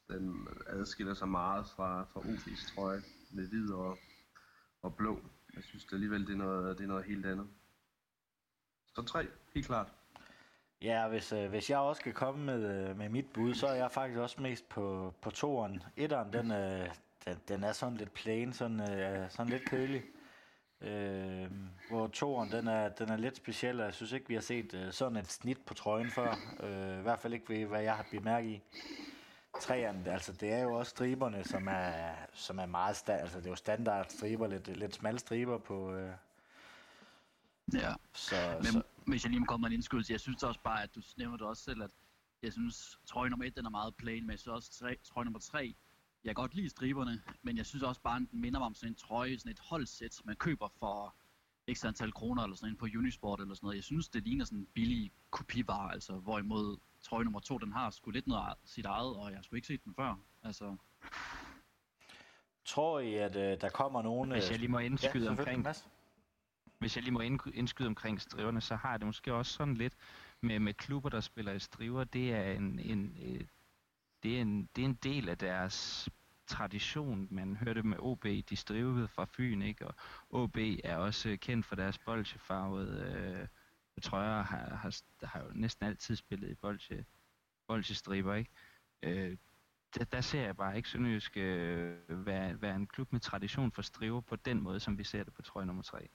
den 0.09 0.49
adskiller 0.67 1.15
sig 1.15 1.29
meget 1.29 1.67
fra, 1.77 2.05
fra 2.05 2.21
OB's 2.21 2.75
trøje 2.75 3.03
med 3.31 3.49
hvid 3.49 3.73
og, 3.73 3.99
og 4.83 4.97
blå. 4.97 5.21
Jeg 5.55 5.65
synes 5.65 5.85
det 5.85 5.93
alligevel, 5.93 6.27
det 6.27 6.33
er 6.33 6.37
noget, 6.37 6.79
det 6.79 6.85
er 6.85 6.89
noget 6.89 7.05
helt 7.05 7.27
andet. 7.27 7.49
Så 8.95 9.03
tre, 9.03 9.29
helt 9.55 9.67
klart. 9.67 9.96
Ja, 10.83 11.09
hvis, 11.09 11.33
øh, 11.33 11.49
hvis 11.51 11.71
jeg 11.71 11.79
også 11.79 12.01
skal 12.01 12.13
komme 12.13 12.45
med, 12.45 12.89
øh, 12.89 12.99
med 12.99 13.09
mit 13.09 13.27
bud, 13.35 13.55
så 13.55 13.67
er 13.67 13.75
jeg 13.75 13.91
faktisk 13.93 14.19
også 14.19 14.41
mest 14.43 14.69
på, 14.69 15.15
på 15.21 15.31
toeren. 15.31 15.83
Etteren, 15.97 16.33
den, 16.33 16.51
øh, 16.51 16.89
den, 17.25 17.37
den 17.49 17.65
er 17.65 17.73
sådan 17.73 17.97
lidt 17.97 18.15
plain, 18.15 18.53
sådan, 18.53 18.81
øh, 18.93 19.31
sådan 19.31 19.53
lidt 19.53 19.65
kedelig. 19.71 20.03
Øh, 20.81 21.51
hvor 21.91 22.07
toeren, 22.07 22.51
den 22.53 22.69
er, 22.69 22.89
den 22.89 23.09
er 23.09 23.17
lidt 23.17 23.37
speciel, 23.37 23.81
og 23.81 23.87
jeg 23.87 23.95
synes 23.95 24.13
ikke, 24.13 24.29
vi 24.29 24.35
har 24.35 24.41
set 24.41 24.75
øh, 24.75 24.93
sådan 24.93 25.17
et 25.17 25.33
snit 25.33 25.59
på 25.67 25.75
trøjen 25.75 26.11
før. 26.11 26.35
Øh, 26.61 26.99
I 26.99 27.03
hvert 27.03 27.19
fald 27.19 27.33
ikke 27.33 27.49
ved, 27.49 27.67
hvad 27.67 27.83
jeg 27.83 27.95
har 27.97 28.07
bemærket 28.11 28.49
i. 28.51 28.63
Træerne, 29.61 30.13
altså 30.13 30.33
det 30.33 30.53
er 30.53 30.63
jo 30.63 30.75
også 30.75 30.91
striberne, 30.91 31.45
som 31.45 31.69
er, 31.71 32.13
som 32.33 32.59
er 32.59 32.67
meget 32.67 32.95
sta- 32.97 33.13
altså 33.21 33.39
det 33.39 33.47
er 33.47 33.51
jo 33.51 33.57
standard 33.57 34.07
striber, 34.09 34.47
lidt, 34.47 34.77
lidt 34.77 34.95
smalle 34.95 35.19
striber 35.19 35.59
på, 35.59 35.93
øh, 35.95 36.11
Ja. 37.75 37.93
så, 38.13 38.35
Men 38.57 38.65
så 38.67 38.83
hvis 39.07 39.25
jeg 39.25 39.31
lige 39.31 39.41
må 39.41 39.47
komme 39.47 39.65
med 39.65 39.71
en 39.71 39.75
indskydelse, 39.75 40.13
jeg 40.13 40.21
synes 40.21 40.43
også 40.43 40.61
bare, 40.65 40.83
at 40.83 40.95
du 40.95 41.03
nævner 41.17 41.37
det 41.37 41.47
også 41.47 41.63
selv, 41.63 41.83
at 41.83 41.91
jeg 42.43 42.53
synes, 42.53 42.99
trøje 43.07 43.31
nummer 43.31 43.47
et, 43.47 43.57
den 43.57 43.67
er 43.67 43.71
meget 43.71 43.97
plain, 43.97 44.23
men 44.23 44.31
jeg 44.31 44.39
synes 44.39 44.55
også, 44.55 44.73
tre, 44.73 44.97
trøje 45.05 45.25
nummer 45.25 45.39
tre, 45.39 45.75
jeg 46.25 46.37
kan 46.37 46.43
godt 46.43 46.55
lide 46.55 46.69
striberne, 46.69 47.23
men 47.43 47.57
jeg 47.57 47.67
synes 47.67 47.83
også 47.83 48.01
bare, 48.01 48.17
at 48.17 48.23
den 48.31 48.41
minder 48.41 48.59
mig 48.61 48.67
om 48.67 48.75
sådan 48.75 48.93
en 48.93 48.97
trøje, 48.97 49.39
sådan 49.39 49.53
et 49.53 49.59
holdsæt, 49.59 50.21
man 50.25 50.37
køber 50.37 50.69
for 50.79 51.15
x 51.75 51.85
antal 51.85 52.13
kroner 52.13 52.43
eller 52.43 52.57
sådan 52.57 52.73
en 52.73 52.77
på 52.77 52.85
Unisport 52.85 53.41
eller 53.41 53.55
sådan 53.55 53.67
noget. 53.67 53.77
Jeg 53.77 53.85
synes, 53.85 54.09
det 54.09 54.23
ligner 54.23 54.45
sådan 54.45 54.59
en 54.59 54.67
billig 54.75 55.13
kopivare, 55.31 55.93
altså 55.93 56.13
hvorimod 56.13 56.77
trøje 57.03 57.25
nummer 57.25 57.41
to, 57.41 57.59
den 57.59 57.73
har 57.73 57.91
sgu 57.91 58.11
lidt 58.11 58.27
noget 58.27 58.55
sit 58.65 58.85
eget, 58.85 59.17
og 59.17 59.31
jeg 59.31 59.39
har 59.39 59.43
sgu 59.43 59.57
ikke 59.57 59.69
set 59.69 59.85
den 59.85 59.95
før. 59.95 60.15
Altså, 60.43 60.77
tror 62.65 63.01
I, 63.01 63.15
at 63.15 63.37
øh, 63.37 63.61
der 63.61 63.69
kommer 63.69 64.03
nogen... 64.03 64.31
Hvis 64.31 64.51
jeg 64.51 64.59
lige 64.59 64.71
må 64.71 64.79
indskyde 64.79 65.13
selvfølgelig, 65.25 65.39
omkring 65.39 65.65
hvis 66.79 66.97
jeg 66.97 67.05
lige 67.05 67.15
må 67.15 67.21
indskyde 67.55 67.89
omkring 67.89 68.21
striverne, 68.21 68.61
så 68.61 68.77
har 68.77 68.97
det 68.97 69.07
måske 69.07 69.35
også 69.35 69.53
sådan 69.53 69.75
lidt 69.75 69.97
med, 70.41 70.59
med 70.59 70.75
klubber, 70.75 71.09
der 71.09 71.21
spiller 71.21 71.53
i 71.53 71.59
striver. 71.59 72.05
Det 72.05 72.35
er 72.35 72.53
en, 72.53 72.79
en, 72.79 73.17
øh, 73.23 73.47
det 74.23 74.37
er 74.37 74.41
en, 74.41 74.69
det 74.77 74.83
er 74.83 74.89
en 74.89 74.95
del 74.95 75.29
af 75.29 75.39
deres 75.39 76.09
tradition. 76.47 77.29
Man 77.31 77.57
hørte 77.57 77.83
med 77.83 77.99
OB, 78.01 78.25
de 78.25 78.57
strivede 78.57 79.09
fra 79.09 79.25
Fyn, 79.25 79.63
ikke? 79.63 79.87
Og 79.89 79.95
OB 80.31 80.57
er 80.85 80.97
også 80.97 81.37
kendt 81.41 81.67
for 81.67 81.77
deres 81.77 81.99
bolsjefarvede 81.99 83.49
øh, 83.97 84.03
trøjer, 84.03 84.43
har, 84.43 84.75
har, 84.75 85.27
har 85.27 85.43
jo 85.43 85.51
næsten 85.55 85.87
altid 85.87 86.17
spillet 86.17 86.51
i 86.51 86.55
bolsje, 86.55 87.05
bolsjestriber, 87.67 88.35
ikke? 88.35 88.51
Øh, 89.03 89.37
der, 89.95 90.05
der 90.05 90.21
ser 90.21 90.43
jeg 90.43 90.57
bare 90.57 90.77
ikke 90.77 90.89
Sønderjysk 90.89 91.37
øh, 91.37 92.27
være, 92.27 92.63
være 92.63 92.77
en 92.77 92.87
klub 92.87 93.13
med 93.13 93.21
tradition 93.21 93.73
for 93.73 93.83
striver 93.83 94.21
på 94.21 94.37
den 94.37 94.63
måde, 94.63 94.81
som 94.81 94.99
vi 94.99 95.05
ser 95.05 95.25
det 95.25 95.35
på 95.35 95.43
trøje 95.43 95.67
nummer 95.67 95.83
3 95.83 96.09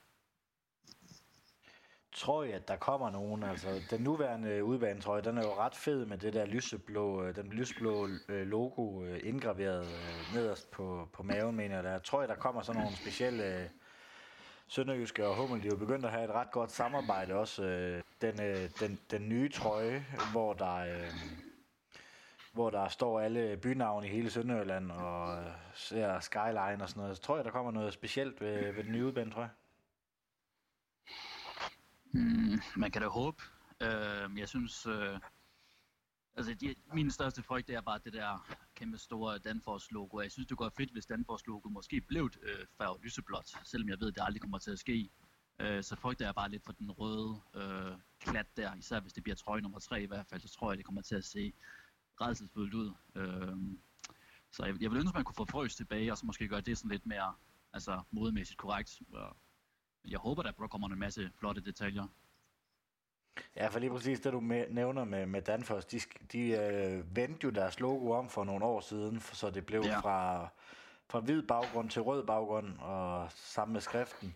tror 2.12 2.44
jeg, 2.44 2.54
at 2.54 2.68
der 2.68 2.76
kommer 2.76 3.10
nogen. 3.10 3.42
Altså, 3.42 3.80
den 3.90 4.00
nuværende 4.00 4.64
udbanetrøje, 4.64 5.22
den 5.22 5.38
er 5.38 5.42
jo 5.42 5.54
ret 5.54 5.74
fed 5.74 6.06
med 6.06 6.18
det 6.18 6.32
der 6.32 6.46
lyseblå, 6.46 7.24
øh, 7.24 7.36
den 7.36 7.46
lysblå 7.46 8.08
øh, 8.28 8.46
logo 8.46 9.04
øh, 9.04 9.20
indgraveret 9.22 9.86
nederst 10.34 10.70
på, 10.70 11.08
på 11.12 11.22
maven, 11.22 11.56
mener 11.56 11.74
jeg. 11.74 11.84
Der. 11.84 12.18
Jeg 12.20 12.28
der 12.28 12.34
kommer 12.34 12.62
sådan 12.62 12.82
nogle 12.82 12.96
specielle 12.96 13.70
Sønderjyske 14.68 15.26
og 15.26 15.36
Hummel, 15.36 15.62
de 15.62 15.66
er 15.66 15.70
jo 15.70 15.76
begyndt 15.76 16.04
at 16.04 16.10
have 16.10 16.24
et 16.24 16.30
ret 16.30 16.50
godt 16.50 16.72
samarbejde 16.72 17.34
også. 17.34 17.62
Den, 18.20 18.36
den, 18.80 18.98
den 19.10 19.28
nye 19.28 19.48
trøje, 19.48 20.06
hvor 20.32 20.52
der, 20.52 20.84
hvor 22.52 22.70
der 22.70 22.88
står 22.88 23.20
alle 23.20 23.56
bynavne 23.56 24.06
i 24.06 24.10
hele 24.10 24.30
Sønderjylland 24.30 24.90
og 24.90 25.38
ser 25.74 26.20
skyline 26.20 26.82
og 26.82 26.88
sådan 26.88 27.00
noget. 27.00 27.16
Så 27.16 27.22
tror 27.22 27.36
jeg, 27.36 27.44
der 27.44 27.50
kommer 27.50 27.72
noget 27.72 27.92
specielt 27.92 28.40
ved, 28.40 28.72
ved 28.72 28.84
den 28.84 28.92
nye 28.92 29.06
udbanetrøje. 29.06 29.50
Mm, 32.12 32.60
man 32.76 32.90
kan 32.90 33.02
da 33.02 33.08
håbe. 33.08 33.42
Øh, 33.80 34.38
jeg 34.38 34.48
synes, 34.48 34.86
øh, 34.86 35.20
altså 36.34 36.54
de, 36.54 36.74
min 36.94 37.10
største 37.10 37.42
frygt 37.42 37.70
er 37.70 37.80
bare 37.80 38.00
det 38.04 38.12
der 38.12 38.46
kæmpe 38.74 38.98
store 38.98 39.38
Danfoss-logo. 39.38 40.20
Jeg 40.20 40.32
synes, 40.32 40.46
det 40.46 40.56
går 40.56 40.72
fedt, 40.76 40.92
hvis 40.92 41.06
Danfoss-logo 41.06 41.68
måske 41.68 42.00
blev 42.00 42.30
øh, 42.42 42.66
farvet 42.78 43.02
lyseblåt, 43.02 43.52
selvom 43.64 43.88
jeg 43.88 44.00
ved, 44.00 44.08
at 44.08 44.14
det 44.14 44.22
aldrig 44.24 44.40
kommer 44.40 44.58
til 44.58 44.70
at 44.70 44.78
ske. 44.78 45.10
Øh, 45.60 45.82
så 45.82 45.96
frygter 45.96 46.24
jeg 46.24 46.34
bare 46.34 46.50
lidt 46.50 46.64
for 46.64 46.72
den 46.72 46.90
røde 46.90 47.40
øh, 47.54 47.96
klat 48.20 48.56
der, 48.56 48.74
især 48.74 49.00
hvis 49.00 49.12
det 49.12 49.22
bliver 49.22 49.36
trøje 49.36 49.60
nummer 49.60 49.78
3 49.78 50.02
i 50.02 50.06
hvert 50.06 50.26
fald, 50.26 50.40
så 50.40 50.48
tror 50.48 50.70
jeg, 50.70 50.78
det 50.78 50.86
kommer 50.86 51.02
til 51.02 51.14
at 51.14 51.24
se 51.24 51.52
redselsfuldt 52.20 52.74
ud. 52.74 52.92
Øh, 53.14 53.56
så 54.50 54.64
jeg, 54.64 54.82
jeg 54.82 54.90
vil 54.90 54.96
ønske, 54.96 55.08
at 55.08 55.14
man 55.14 55.24
kunne 55.24 55.36
få 55.36 55.44
frøs 55.44 55.76
tilbage, 55.76 56.12
og 56.12 56.18
så 56.18 56.26
måske 56.26 56.48
gøre 56.48 56.60
det 56.60 56.78
sådan 56.78 56.90
lidt 56.90 57.06
mere 57.06 57.34
altså, 57.72 58.02
modemæssigt 58.10 58.58
korrekt. 58.58 59.02
og 59.12 59.36
jeg 60.08 60.18
håber, 60.18 60.42
der 60.42 60.52
kommer 60.52 60.88
en 60.88 60.98
masse 60.98 61.30
flotte 61.38 61.60
detaljer. 61.60 62.06
Ja, 63.56 63.68
for 63.68 63.78
lige 63.78 63.90
præcis 63.90 64.20
det, 64.20 64.32
du 64.32 64.40
nævner 64.70 65.04
med, 65.04 65.26
med 65.26 65.42
Danfoss, 65.42 65.86
de, 65.86 66.00
de 66.32 66.48
øh, 66.48 67.16
vendte 67.16 67.44
jo 67.44 67.50
deres 67.50 67.80
logo 67.80 68.10
om 68.10 68.28
for 68.28 68.44
nogle 68.44 68.64
år 68.64 68.80
siden, 68.80 69.20
så 69.20 69.50
det 69.50 69.66
blev 69.66 69.82
ja. 69.84 70.00
fra, 70.00 70.48
fra 71.08 71.20
hvid 71.20 71.42
baggrund 71.42 71.90
til 71.90 72.02
rød 72.02 72.26
baggrund, 72.26 72.78
og 72.78 73.32
sammen 73.32 73.72
med 73.72 73.80
skriften. 73.80 74.34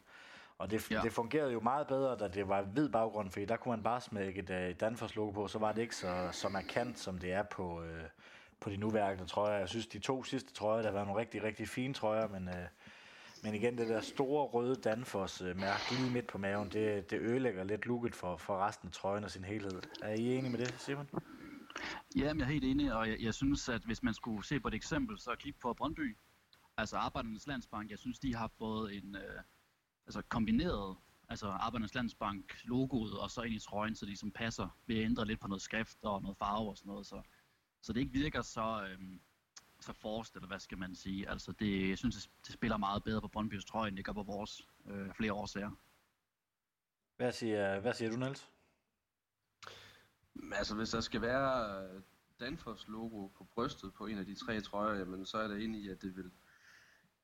Og 0.58 0.70
det, 0.70 0.90
ja. 0.90 1.00
det 1.02 1.12
fungerede 1.12 1.52
jo 1.52 1.60
meget 1.60 1.86
bedre, 1.86 2.16
da 2.16 2.28
det 2.28 2.48
var 2.48 2.62
hvid 2.62 2.88
baggrund, 2.88 3.30
fordi 3.30 3.44
der 3.44 3.56
kunne 3.56 3.72
man 3.72 3.82
bare 3.82 4.00
smække 4.00 4.40
et 4.40 4.70
uh, 4.70 4.80
Danfoss 4.80 5.16
logo 5.16 5.30
på, 5.30 5.48
så 5.48 5.58
var 5.58 5.72
det 5.72 5.82
ikke 5.82 5.96
så, 5.96 6.28
så 6.32 6.48
markant, 6.48 6.98
som 6.98 7.18
det 7.18 7.32
er 7.32 7.42
på, 7.42 7.80
uh, 7.80 7.86
på 8.60 8.70
de 8.70 8.76
nuværende 8.76 9.26
trøjer. 9.26 9.58
Jeg 9.58 9.68
synes, 9.68 9.86
de 9.86 9.98
to 9.98 10.24
sidste 10.24 10.54
trøjer, 10.54 10.82
der 10.82 10.90
var 10.90 11.04
nogle 11.04 11.20
rigtig, 11.20 11.42
rigtig 11.42 11.68
fine 11.68 11.94
trøjer, 11.94 12.28
men... 12.28 12.48
Uh, 12.48 12.54
men 13.42 13.54
igen, 13.54 13.78
det 13.78 13.88
der 13.88 14.00
store 14.00 14.46
røde 14.46 14.74
Danfoss-mærke 14.74 15.82
øh, 15.92 15.98
lige 15.98 16.12
midt 16.12 16.26
på 16.26 16.38
maven, 16.38 16.68
det, 16.72 17.10
det 17.10 17.20
ødelægger 17.20 17.64
lidt 17.64 17.86
looket 17.86 18.14
for, 18.14 18.36
for 18.36 18.66
resten 18.66 18.88
af 18.88 18.92
trøjen 18.92 19.24
og 19.24 19.30
sin 19.30 19.44
helhed. 19.44 19.82
Er 20.02 20.14
I 20.14 20.34
enige 20.34 20.50
med 20.50 20.58
det, 20.58 20.74
Simon? 20.78 21.08
Ja, 22.16 22.24
jeg 22.24 22.40
er 22.40 22.44
helt 22.44 22.64
enig, 22.64 22.94
og 22.94 23.08
jeg, 23.08 23.16
jeg 23.20 23.34
synes, 23.34 23.68
at 23.68 23.82
hvis 23.82 24.02
man 24.02 24.14
skulle 24.14 24.46
se 24.46 24.60
på 24.60 24.68
et 24.68 24.74
eksempel, 24.74 25.18
så 25.18 25.34
kig 25.38 25.54
på 25.62 25.74
Brøndby. 25.74 26.16
Altså 26.76 26.96
Arbejdernes 26.96 27.46
Landsbank, 27.46 27.90
jeg 27.90 27.98
synes, 27.98 28.18
de 28.18 28.34
har 28.34 28.50
fået 28.58 28.96
en 28.96 29.16
øh, 29.16 29.42
altså 30.06 30.22
kombineret 30.28 30.96
altså 31.28 31.46
Arbejdernes 31.46 31.94
Landsbank 31.94 32.54
logoet 32.64 33.18
og 33.18 33.30
så 33.30 33.42
ind 33.42 33.54
i 33.54 33.58
trøjen, 33.58 33.94
så 33.94 34.06
de 34.06 34.16
som 34.16 34.30
passer 34.30 34.68
ved 34.86 34.96
at 34.96 35.04
ændre 35.04 35.26
lidt 35.26 35.40
på 35.40 35.48
noget 35.48 35.62
skrift 35.62 35.98
og 36.02 36.22
noget 36.22 36.38
farve 36.38 36.70
og 36.70 36.76
sådan 36.76 36.90
noget, 36.90 37.06
så, 37.06 37.22
så 37.82 37.92
det 37.92 38.00
ikke 38.00 38.12
virker 38.12 38.42
så, 38.42 38.86
øh, 38.90 38.98
så 39.86 39.92
forrest, 39.92 40.34
eller 40.34 40.48
hvad 40.48 40.58
skal 40.58 40.78
man 40.78 40.94
sige. 40.94 41.30
Altså 41.30 41.52
det, 41.52 41.88
jeg 41.88 41.98
synes, 41.98 42.30
det 42.46 42.54
spiller 42.54 42.76
meget 42.76 43.04
bedre 43.04 43.20
på 43.20 43.30
Brøndby's 43.36 43.66
trøje, 43.66 43.88
end 43.88 43.96
det 43.96 44.04
gør 44.04 44.12
på 44.12 44.22
vores 44.22 44.66
øh, 44.86 45.14
flere 45.14 45.32
årsager. 45.32 45.70
Hvad 47.16 47.32
siger, 47.32 47.80
hvad 47.80 47.94
siger 47.94 48.10
du, 48.10 48.16
Niels? 48.16 48.50
Altså, 50.52 50.74
hvis 50.74 50.90
der 50.90 51.00
skal 51.00 51.20
være 51.20 51.82
øh, 51.84 52.02
Danfoss 52.40 52.88
logo 52.88 53.26
på 53.26 53.44
brystet 53.44 53.94
på 53.94 54.06
en 54.06 54.18
af 54.18 54.26
de 54.26 54.34
tre 54.34 54.60
trøjer, 54.60 54.98
jamen, 54.98 55.26
så 55.26 55.38
er 55.38 55.48
det 55.48 55.64
enig 55.64 55.80
i, 55.80 55.88
at 55.88 56.02
det 56.02 56.16
vil, 56.16 56.30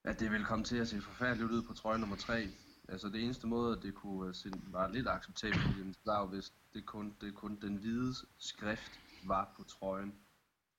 at 0.04 0.20
det 0.20 0.30
vil 0.30 0.44
komme 0.44 0.64
til 0.64 0.76
at 0.76 0.88
se 0.88 1.00
forfærdeligt 1.00 1.50
ud 1.50 1.62
på 1.62 1.74
trøje 1.74 1.98
nummer 1.98 2.16
3. 2.16 2.48
Altså 2.88 3.08
det 3.08 3.24
eneste 3.24 3.46
måde, 3.46 3.76
at 3.76 3.82
det 3.82 3.94
kunne 3.94 4.28
øh, 4.28 4.34
se, 4.34 4.50
være 4.66 4.92
lidt 4.92 5.08
acceptabelt, 5.08 5.98
var 6.04 6.26
hvis 6.26 6.52
det 6.74 6.86
kun, 6.86 7.16
det 7.20 7.34
kun 7.34 7.60
den 7.60 7.76
hvide 7.76 8.14
skrift 8.38 9.00
var 9.26 9.52
på 9.56 9.64
trøjen. 9.64 10.14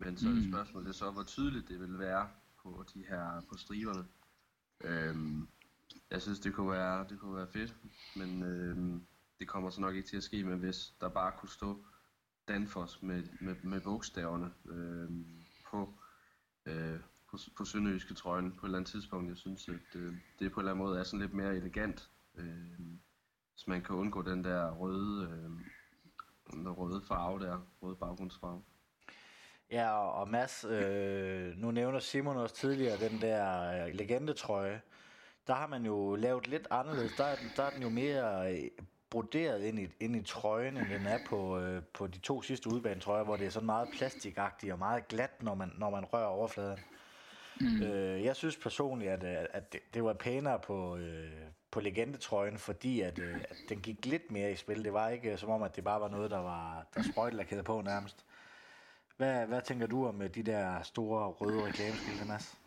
Men 0.05 0.17
så 0.17 0.27
er 0.27 0.33
det 0.33 0.43
mm. 0.43 0.51
spørgsmålet 0.51 0.95
så, 0.95 1.11
hvor 1.11 1.23
tydeligt 1.23 1.67
det 1.67 1.79
vil 1.79 1.99
være 1.99 2.29
på 2.63 2.85
de 2.93 3.05
her 3.09 3.41
på 3.49 3.57
striberne. 3.57 4.05
Øhm, 4.83 5.47
jeg 6.11 6.21
synes, 6.21 6.39
det 6.39 6.53
kunne 6.53 6.71
være, 6.71 7.05
det 7.09 7.19
kunne 7.19 7.35
være 7.35 7.47
fedt, 7.47 7.75
men 8.15 8.43
øhm, 8.43 9.05
det 9.39 9.47
kommer 9.47 9.69
så 9.69 9.81
nok 9.81 9.95
ikke 9.95 10.07
til 10.07 10.17
at 10.17 10.23
ske, 10.23 10.43
men 10.43 10.59
hvis 10.59 10.93
der 11.01 11.09
bare 11.09 11.31
kunne 11.37 11.49
stå 11.49 11.85
Danfoss 12.47 13.01
med, 13.01 13.23
med, 13.41 13.55
med 13.63 13.81
bogstaverne 13.81 14.53
øhm, 14.65 15.25
på, 15.65 15.93
øh, 16.65 16.99
på, 17.31 17.37
på 17.57 17.65
sønderjyske 17.65 18.13
trøjen 18.13 18.51
på 18.51 18.65
et 18.65 18.67
eller 18.67 18.77
andet 18.77 18.91
tidspunkt. 18.91 19.29
Jeg 19.29 19.37
synes, 19.37 19.69
at 19.69 19.95
øh, 19.95 20.13
det 20.39 20.51
på 20.51 20.59
en 20.59 20.63
eller 20.63 20.71
anden 20.71 20.85
måde 20.85 20.99
er 20.99 21.03
sådan 21.03 21.19
lidt 21.19 21.33
mere 21.33 21.55
elegant, 21.55 22.09
øh, 22.35 22.79
så 23.55 23.65
man 23.67 23.81
kan 23.81 23.95
undgå 23.95 24.21
den 24.21 24.43
der 24.43 24.71
røde, 24.71 25.29
øh, 25.29 25.51
den 26.53 26.69
røde 26.69 27.01
farve 27.01 27.39
der, 27.39 27.67
røde 27.81 27.95
baggrundsfarve. 27.95 28.63
Ja, 29.73 29.89
og 29.91 30.29
Mads, 30.29 30.65
øh, 30.69 31.57
nu 31.57 31.71
nævner 31.71 31.99
Simon 31.99 32.37
også 32.37 32.55
tidligere 32.55 32.97
den 32.97 33.21
der 33.21 33.71
øh, 33.85 33.93
legendetrøje. 33.93 34.81
Der 35.47 35.53
har 35.53 35.67
man 35.67 35.85
jo 35.85 36.15
lavet 36.15 36.47
lidt 36.47 36.67
anderledes. 36.71 37.13
Der 37.17 37.23
er 37.23 37.35
den, 37.35 37.51
der 37.55 37.63
er 37.63 37.69
den 37.69 37.81
jo 37.81 37.89
mere 37.89 38.53
øh, 38.53 38.63
broderet 39.09 39.63
ind 39.63 39.79
i, 39.79 39.87
ind 39.99 40.15
i 40.15 40.21
trøjen, 40.21 40.77
end 40.77 40.89
den 40.89 41.05
er 41.05 41.19
på, 41.27 41.59
øh, 41.59 41.83
på 41.93 42.07
de 42.07 42.19
to 42.19 42.41
sidste 42.41 42.69
udbanetrøjer, 42.69 43.23
hvor 43.23 43.35
det 43.35 43.45
er 43.45 43.49
sådan 43.49 43.65
meget 43.65 43.89
plastikagtigt 43.97 44.73
og 44.73 44.79
meget 44.79 45.07
glat, 45.07 45.43
når 45.43 45.55
man, 45.55 45.71
når 45.77 45.89
man 45.89 46.05
rører 46.05 46.25
overfladen. 46.25 46.79
Mm. 47.61 47.83
Øh, 47.83 48.23
jeg 48.23 48.35
synes 48.35 48.57
personligt, 48.57 49.11
at, 49.11 49.23
øh, 49.23 49.45
at 49.51 49.73
det, 49.73 49.81
det 49.93 50.03
var 50.03 50.13
pænere 50.13 50.59
på, 50.59 50.97
øh, 50.97 51.31
på 51.71 51.79
legendetrøjen, 51.79 52.57
fordi 52.57 53.01
at, 53.01 53.19
øh, 53.19 53.35
at 53.49 53.57
den 53.69 53.79
gik 53.81 54.05
lidt 54.05 54.31
mere 54.31 54.51
i 54.51 54.55
spil. 54.55 54.83
Det 54.83 54.93
var 54.93 55.09
ikke 55.09 55.37
som 55.37 55.49
om, 55.49 55.63
at 55.63 55.75
det 55.75 55.83
bare 55.83 56.01
var 56.01 56.09
noget, 56.09 56.31
der 56.31 56.39
var 56.39 56.85
der 56.95 57.03
sprøjtelakeret 57.11 57.65
på 57.65 57.81
nærmest. 57.81 58.25
Hvad, 59.17 59.47
hvad 59.47 59.61
tænker 59.61 59.87
du 59.87 60.07
om 60.07 60.21
øh, 60.21 60.35
de 60.35 60.43
der 60.43 60.81
store 60.81 61.27
røde 61.27 61.65
reklameskilte, 61.65 62.25
Mads? 62.25 62.57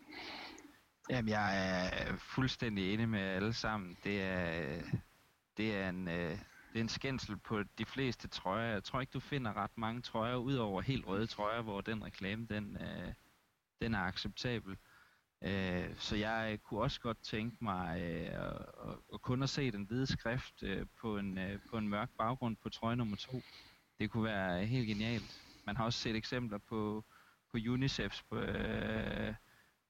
Jamen, 1.09 1.29
jeg 1.29 1.67
er 2.09 2.15
fuldstændig 2.17 2.93
enig 2.93 3.09
med 3.09 3.19
alle 3.19 3.53
sammen. 3.53 3.97
Det 4.03 4.21
er, 4.21 4.81
det 5.57 5.75
er 5.75 5.89
en, 5.89 6.07
øh, 6.07 6.39
det 6.73 6.75
er 6.75 6.81
en 6.81 6.89
skændsel 6.89 7.37
på 7.37 7.63
de 7.77 7.85
fleste 7.85 8.27
trøjer. 8.27 8.71
Jeg 8.71 8.83
tror 8.83 9.01
ikke, 9.01 9.11
du 9.11 9.19
finder 9.19 9.57
ret 9.57 9.77
mange 9.77 10.01
trøjer, 10.01 10.35
udover 10.35 10.81
helt 10.81 11.07
røde 11.07 11.27
trøjer, 11.27 11.61
hvor 11.61 11.81
den 11.81 12.05
reklame, 12.05 12.47
den, 12.49 12.77
øh, 12.81 13.13
den 13.81 13.93
er 13.93 13.99
acceptabel. 13.99 14.77
Øh, 15.41 15.95
så 15.97 16.15
jeg 16.15 16.59
kunne 16.63 16.81
også 16.81 16.99
godt 16.99 17.17
tænke 17.23 17.57
mig 17.61 18.01
øh, 18.01 18.49
at, 18.49 18.95
at 19.13 19.21
kun 19.21 19.43
at 19.43 19.49
se 19.49 19.71
den 19.71 19.83
hvide 19.83 20.07
skrift 20.07 20.63
øh, 20.63 20.85
på 21.01 21.17
en, 21.17 21.39
på 21.69 21.77
en 21.77 21.87
mørk 21.87 22.09
baggrund 22.17 22.57
på 22.63 22.69
trøje 22.69 22.95
nummer 22.95 23.15
to. 23.15 23.41
Det 23.99 24.11
kunne 24.11 24.23
være 24.23 24.65
helt 24.65 24.87
genialt. 24.87 25.46
Man 25.67 25.77
har 25.77 25.85
også 25.85 25.99
set 25.99 26.15
eksempler 26.15 26.57
på, 26.57 27.05
på 27.51 27.57
UNICEFs 27.69 28.23
på, 28.23 28.35
øh, 28.37 29.35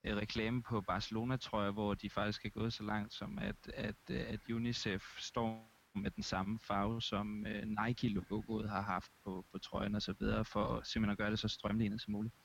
reklame 0.06 0.64
på 0.64 0.82
Barcelona-trøjer, 0.82 1.72
hvor 1.72 1.94
de 1.94 2.10
faktisk 2.10 2.46
er 2.46 2.50
gået 2.50 2.74
så 2.74 2.84
langt 2.84 3.14
som, 3.14 3.40
at, 3.40 3.56
at, 3.74 3.96
øh, 4.12 4.26
at 4.28 4.40
UNICEF 4.50 5.20
står 5.20 5.74
med 5.96 6.12
den 6.12 6.24
samme 6.24 6.60
farve, 6.60 7.02
som 7.02 7.46
øh, 7.48 7.64
Nike-logoet 7.64 8.70
har 8.70 8.82
haft 8.82 9.12
på, 9.24 9.46
på 9.52 9.58
trøjen 9.58 9.96
og 9.96 10.02
så 10.02 10.14
videre, 10.20 10.46
for 10.46 10.82
simpelthen 10.82 11.12
at 11.12 11.18
gøre 11.18 11.32
det 11.32 11.40
så 11.40 11.48
strømlignet 11.48 12.02
som 12.02 12.12
muligt. 12.12 12.36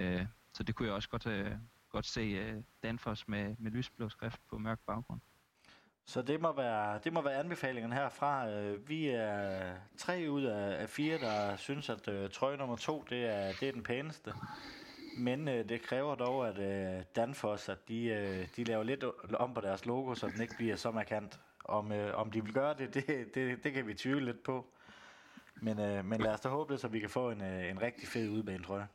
Øh, 0.00 0.26
så 0.54 0.62
det 0.62 0.74
kunne 0.74 0.86
jeg 0.86 0.94
også 0.94 1.08
godt, 1.08 1.26
øh, 1.26 1.52
godt 1.88 2.06
se 2.06 2.20
øh, 2.20 2.62
Danfoss 2.82 3.28
med, 3.28 3.56
med 3.58 3.70
lysblå 3.70 4.08
skrift 4.08 4.40
på 4.50 4.58
mørk 4.58 4.80
baggrund. 4.86 5.20
Så 6.08 6.22
det 6.22 6.40
må 6.40 6.52
være, 6.52 7.00
det 7.04 7.12
må 7.12 7.20
være 7.20 7.34
anbefalingen 7.34 7.92
herfra. 7.92 8.48
Øh, 8.48 8.88
vi 8.88 9.08
er 9.08 9.74
tre 9.96 10.26
ud 10.30 10.44
af, 10.44 10.88
fire, 10.88 11.18
der 11.18 11.56
synes, 11.56 11.88
at 11.88 12.08
øh, 12.08 12.30
trøje 12.30 12.56
nummer 12.56 12.76
to 12.76 13.04
det 13.10 13.26
er, 13.26 13.52
det 13.60 13.68
er 13.68 13.72
den 13.72 13.82
pæneste. 13.82 14.32
Men 15.18 15.48
øh, 15.48 15.68
det 15.68 15.82
kræver 15.82 16.14
dog, 16.14 16.48
at 16.48 16.58
øh, 16.58 17.02
Danfoss, 17.16 17.68
at 17.68 17.88
de, 17.88 18.04
øh, 18.04 18.48
de 18.56 18.64
laver 18.64 18.82
lidt 18.82 19.04
om 19.34 19.54
på 19.54 19.60
deres 19.60 19.86
logo, 19.86 20.14
så 20.14 20.28
den 20.28 20.42
ikke 20.42 20.56
bliver 20.56 20.76
så 20.76 20.90
markant. 20.90 21.40
Om, 21.64 21.92
øh, 21.92 22.18
om 22.18 22.30
de 22.30 22.44
vil 22.44 22.52
gøre 22.52 22.74
det, 22.74 22.94
det, 22.94 23.34
det, 23.34 23.64
det 23.64 23.72
kan 23.72 23.86
vi 23.86 23.94
tvivle 23.94 24.24
lidt 24.24 24.42
på. 24.42 24.66
Men, 25.54 25.80
øh, 25.80 26.04
men 26.04 26.20
lad 26.20 26.32
os 26.32 26.40
da 26.40 26.48
håbe 26.48 26.72
det, 26.72 26.80
så 26.80 26.88
vi 26.88 27.00
kan 27.00 27.10
få 27.10 27.30
en, 27.30 27.42
øh, 27.42 27.70
en 27.70 27.82
rigtig 27.82 28.08
fed 28.08 28.28
udbane, 28.28 28.64
tror 28.64 28.76
jeg. 28.76 28.86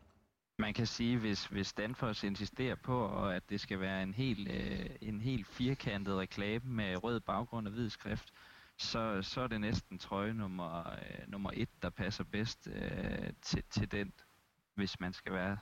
Man 0.57 0.73
kan 0.73 0.87
sige, 0.87 1.19
hvis, 1.19 1.45
hvis 1.45 1.73
Danfoss 1.73 2.23
insisterer 2.23 2.75
på, 2.75 3.27
at 3.27 3.49
det 3.49 3.61
skal 3.61 3.79
være 3.79 4.03
en 4.03 4.13
helt, 4.13 4.49
øh, 4.51 4.89
en 5.01 5.21
helt 5.21 5.47
firkantet 5.47 6.17
reklame 6.17 6.65
med 6.65 7.03
rød 7.03 7.19
baggrund 7.19 7.67
og 7.67 7.73
hvid 7.73 7.89
skrift, 7.89 8.33
så, 8.77 9.21
så 9.21 9.41
er 9.41 9.47
det 9.47 9.61
næsten 9.61 9.99
trøje 9.99 10.33
nummer, 10.33 10.89
øh, 10.91 11.27
nummer 11.27 11.51
et, 11.53 11.69
der 11.81 11.89
passer 11.89 12.23
bedst 12.23 12.67
øh, 12.67 13.33
til, 13.41 13.63
til 13.69 13.91
den, 13.91 14.13
hvis 14.75 14.99
man 14.99 15.13
skal 15.13 15.33
være 15.33 15.57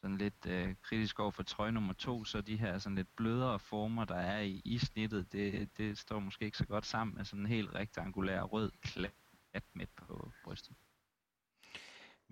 sådan 0.00 0.16
lidt 0.16 0.46
øh, 0.46 0.74
kritisk 0.82 1.20
over 1.20 1.30
for 1.30 1.42
trøje 1.42 1.72
nummer 1.72 1.92
to, 1.92 2.24
så 2.24 2.40
de 2.40 2.56
her 2.56 2.78
sådan 2.78 2.96
lidt 2.96 3.16
blødere 3.16 3.58
former, 3.58 4.04
der 4.04 4.14
er 4.14 4.40
i, 4.40 4.62
i 4.64 4.78
snittet, 4.78 5.32
det, 5.32 5.78
det 5.78 5.98
står 5.98 6.18
måske 6.18 6.44
ikke 6.44 6.58
så 6.58 6.66
godt 6.66 6.86
sammen 6.86 7.16
med 7.16 7.24
sådan 7.24 7.40
en 7.40 7.46
helt 7.46 7.74
rektangulær 7.74 8.42
rød 8.42 8.70
klat 8.82 9.64
midt 9.74 9.96
på 9.96 10.32
brystet. 10.44 10.76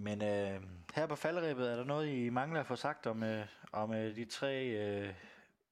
Men 0.01 0.23
øh, 0.23 0.63
her 0.95 1.07
på 1.07 1.17
faldrebet, 1.17 1.71
er 1.71 1.77
der 1.77 1.85
noget, 1.85 2.27
I 2.27 2.29
mangler 2.31 2.61
at 2.61 2.67
få 2.67 2.77
sagt 2.77 3.07
om, 3.07 3.23
øh, 3.23 3.47
om 3.73 3.95
øh, 3.95 4.17
de 4.17 4.25
tre 4.25 4.67
øh, 4.67 5.15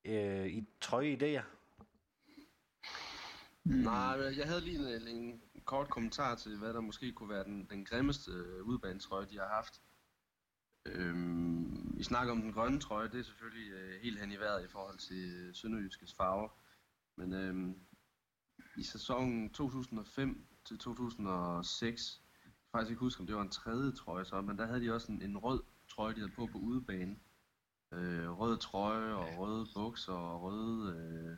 øh, 0.05 0.47
i 0.47 0.69
trøje-idéer? 0.81 1.43
Nej, 3.65 4.37
jeg 4.37 4.47
havde 4.47 4.61
lige 4.61 4.97
en, 4.97 5.09
en 5.09 5.41
kort 5.65 5.89
kommentar 5.89 6.35
til, 6.35 6.59
hvad 6.59 6.73
der 6.73 6.81
måske 6.81 7.13
kunne 7.13 7.29
være 7.29 7.45
den, 7.45 7.67
den 7.71 7.85
grimmeste 7.85 8.31
øh, 8.31 8.63
udbanetrøje, 8.63 9.27
de 9.27 9.39
har 9.39 9.49
haft. 9.49 9.81
Øhm, 10.87 11.97
I 11.99 12.03
snakker 12.03 12.33
om 12.33 12.43
den 12.43 12.53
grønne 12.53 12.81
trøje, 12.81 13.09
det 13.09 13.21
er 13.21 13.25
selvfølgelig 13.25 13.73
øh, 13.73 14.01
helt 14.03 14.21
hen 14.21 14.33
i 14.33 14.37
vejret 14.37 14.65
i 14.65 14.69
forhold 14.69 14.99
til 14.99 15.35
øh, 15.35 15.55
Sønderjyskes 15.55 16.15
farver. 16.15 16.49
Men 17.17 17.33
øhm, 17.33 17.79
i 18.77 18.83
sæsonen 18.83 19.51
2005 19.51 20.47
til 20.65 20.79
2006, 20.79 22.23
faktisk 22.77 22.91
ikke 22.91 23.01
huske, 23.01 23.21
om 23.21 23.27
det 23.27 23.37
var 23.37 23.43
en 23.43 23.51
tredje 23.51 23.93
trøje 23.93 24.25
så, 24.25 24.41
men 24.41 24.59
der 24.59 24.67
havde 24.67 24.81
de 24.81 24.95
også 24.95 25.13
en, 25.13 25.23
en 25.23 25.39
rød 25.39 25.63
trøje, 25.89 26.15
de 26.15 26.21
havde 26.21 26.33
på 26.33 26.47
på 26.47 26.59
udebane. 26.59 27.17
Øh, 27.93 28.31
rød 28.41 28.59
trøje 28.59 29.15
og 29.15 29.39
røde 29.39 29.67
bukser 29.75 30.13
og 30.13 30.43
røde, 30.43 30.97
øh, 30.97 31.37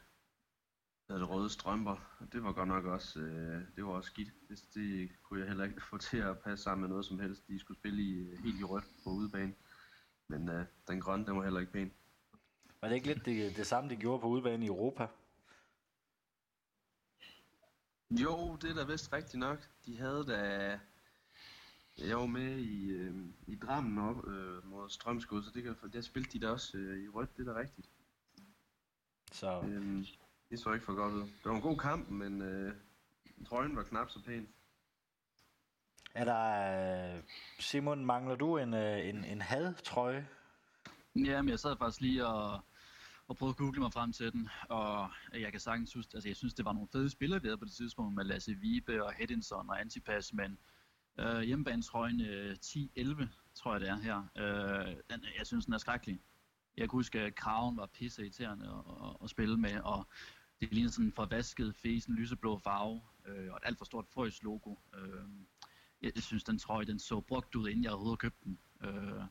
havde 1.09 1.21
det 1.21 1.31
røde 1.31 1.51
strømper. 1.51 1.97
Det 2.33 2.43
var 2.43 2.53
godt 2.53 2.69
nok 2.69 2.85
også, 2.85 3.21
øh, 3.21 3.63
det 3.77 3.85
var 3.85 3.91
også 3.91 4.11
skidt. 4.11 4.29
Det, 4.49 4.65
det 4.75 5.11
kunne 5.23 5.41
jeg 5.41 5.49
heller 5.49 5.65
ikke 5.65 5.81
få 5.91 5.99
til 5.99 6.19
at 6.19 6.39
passe 6.39 6.63
sammen 6.63 6.81
med 6.81 6.89
noget 6.89 7.05
som 7.05 7.19
helst. 7.19 7.49
De 7.49 7.59
skulle 7.59 7.79
spille 7.81 8.03
i, 8.03 8.37
helt 8.37 8.61
i 8.61 8.65
rødt 8.65 8.85
på 9.05 9.11
udebane. 9.11 9.55
Men 10.29 10.49
øh, 10.49 10.67
den 10.89 11.01
grønne, 11.01 11.27
den 11.27 11.37
var 11.37 11.43
heller 11.43 11.61
ikke 11.61 11.73
pæn. 11.73 11.93
Var 12.81 12.89
det 12.89 12.95
ikke 12.95 13.07
lidt 13.07 13.25
det, 13.25 13.57
det 13.57 13.67
samme, 13.67 13.91
de 13.91 13.97
gjorde 13.97 14.21
på 14.21 14.29
udebane 14.29 14.65
i 14.65 14.69
Europa? 14.69 15.07
Jo, 18.11 18.57
det 18.57 18.71
er 18.71 18.75
da 18.75 18.85
vist 18.85 19.13
rigtigt 19.13 19.41
nok. 19.41 19.69
De 19.87 19.99
havde 19.99 20.25
da... 20.27 20.81
Jeg 21.99 22.17
var 22.17 22.27
med 22.27 22.59
i, 22.59 22.91
øh, 22.91 23.15
i 23.47 23.57
Drammen 23.57 23.99
op 23.99 24.29
øh, 24.29 24.71
mod 24.71 24.89
Strømskud, 24.91 25.43
så 25.43 25.51
det 25.55 25.63
kan, 25.63 25.77
der 25.93 26.01
spilte 26.01 26.33
de 26.33 26.47
da 26.47 26.51
også 26.51 26.79
øh, 26.79 27.05
i 27.05 27.09
rødt, 27.09 27.37
det 27.37 27.49
er 27.49 27.53
da 27.53 27.59
rigtigt. 27.61 27.89
Så 29.33 29.61
Øhm, 29.61 30.07
det 30.51 30.59
så 30.59 30.73
ikke 30.73 30.85
for 30.85 30.95
godt 30.95 31.15
ud. 31.15 31.21
Det 31.21 31.45
var 31.45 31.55
en 31.55 31.61
god 31.61 31.79
kamp, 31.79 32.09
men 32.09 32.43
øh, 32.43 32.75
trøjen 33.47 33.77
var 33.77 33.83
knap 33.83 34.11
så 34.11 34.23
pæn. 34.25 34.49
er 36.15 36.25
der... 36.25 37.17
Øh, 37.17 37.23
Simon, 37.59 38.07
mangler 38.07 38.37
du 38.37 38.57
en, 38.59 38.75
øh, 38.75 39.09
en, 39.09 39.25
en 39.25 39.41
had-trøje? 39.43 40.29
Jamen, 41.17 41.49
jeg 41.49 41.59
sad 41.59 41.77
faktisk 41.79 42.01
lige 42.01 42.27
og, 42.27 42.61
og 43.29 43.37
prøvede 43.37 43.53
at 43.53 43.59
google 43.59 43.81
mig 43.81 43.93
frem 43.93 44.13
til 44.13 44.33
den, 44.33 44.49
og 44.69 45.11
jeg 45.33 45.51
kan 45.51 45.61
sagtens 45.61 45.91
synes, 45.91 46.09
altså 46.15 46.29
jeg 46.29 46.37
synes, 46.37 46.55
det 46.55 46.65
var 46.65 46.73
nogle 46.73 46.89
fede 46.93 47.11
spillere, 47.11 47.43
vi 47.43 47.49
havde 47.49 47.59
på 47.59 47.65
det 47.65 47.73
tidspunkt 47.73 48.15
med 48.15 48.25
Lasse 48.25 48.55
Vibe 48.55 49.05
og 49.05 49.13
Hedinson 49.13 49.71
og 49.71 49.81
Antipas, 49.81 50.33
men 50.33 50.59
øh, 51.19 51.41
hjemmebanetrøjen 51.41 52.21
øh, 52.21 52.57
10-11, 52.65 53.27
tror 53.55 53.73
jeg 53.73 53.81
det 53.81 53.89
er 53.89 53.97
her, 53.97 54.29
øh, 54.37 54.97
den, 55.11 55.25
jeg 55.39 55.47
synes, 55.47 55.65
den 55.65 55.75
er 55.75 55.79
skrækkelig. 55.79 56.21
Jeg 56.77 56.89
kan 56.89 56.97
huske, 56.97 57.21
at 57.21 57.35
kraven 57.35 57.77
var 57.77 57.87
pisse 57.87 58.23
irriterende 58.23 58.67
at, 58.67 59.09
at, 59.09 59.17
at 59.25 59.31
spille 59.31 59.57
med, 59.57 59.81
og 59.81 60.09
det 60.61 60.75
ligner 60.75 60.91
sådan 60.91 61.07
en 61.07 61.13
forvasket 61.13 61.75
fesen 61.77 62.15
lyseblå 62.15 62.59
farve, 62.59 63.03
øh, 63.27 63.51
og 63.51 63.57
et 63.57 63.63
alt 63.63 63.79
for 63.79 63.85
stort 63.85 64.07
frøs 64.09 64.43
logo. 64.43 64.75
Øh, 64.95 65.25
jeg, 66.03 66.13
jeg 66.15 66.23
synes, 66.23 66.45
den 66.45 66.59
trøje, 66.59 66.85
den 66.85 66.99
så 66.99 67.21
brugt 67.21 67.55
ud, 67.55 67.69
inden 67.69 67.85
jeg 67.85 67.93
overhovedet 67.93 68.19
købte 68.19 68.45
den. 68.45 68.59
Øh, 68.81 69.23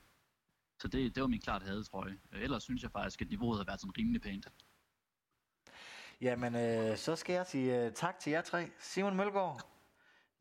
så 0.80 0.88
det, 0.88 1.16
det 1.16 1.22
var 1.22 1.28
min 1.28 1.42
klart 1.42 1.64
hadetrøje. 1.64 2.18
Ellers 2.32 2.64
synes 2.64 2.84
jeg 2.84 2.92
faktisk, 2.92 3.22
at 3.22 3.30
niveauet 3.30 3.58
har 3.58 3.66
været 3.66 3.80
sådan 3.80 3.98
rimelig 3.98 4.22
pænt. 4.22 4.48
Jamen, 6.22 6.56
øh, 6.56 6.98
så 6.98 7.16
skal 7.16 7.34
jeg 7.34 7.48
sige 7.48 7.86
øh, 7.86 7.94
tak 7.94 8.20
til 8.20 8.32
jer 8.32 8.42
tre. 8.42 8.70
Simon 8.80 9.16
Mølgaard, 9.16 9.77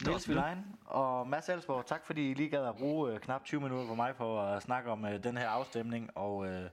Niels 0.04 0.28
Vilein 0.28 0.58
og 0.84 1.28
Mads 1.28 1.48
Elsborg. 1.48 1.86
Tak 1.86 2.06
fordi 2.06 2.30
I 2.30 2.34
lige 2.34 2.48
gad 2.48 2.66
at 2.66 2.76
bruge 2.76 3.12
øh, 3.12 3.20
knap 3.20 3.44
20 3.44 3.60
minutter 3.60 3.86
på 3.86 3.94
mig 3.94 4.16
på 4.16 4.42
at 4.42 4.62
snakke 4.62 4.90
om 4.90 5.04
øh, 5.04 5.22
den 5.22 5.36
her 5.36 5.48
afstemning. 5.48 6.10
Og, 6.14 6.46
øh, 6.46 6.70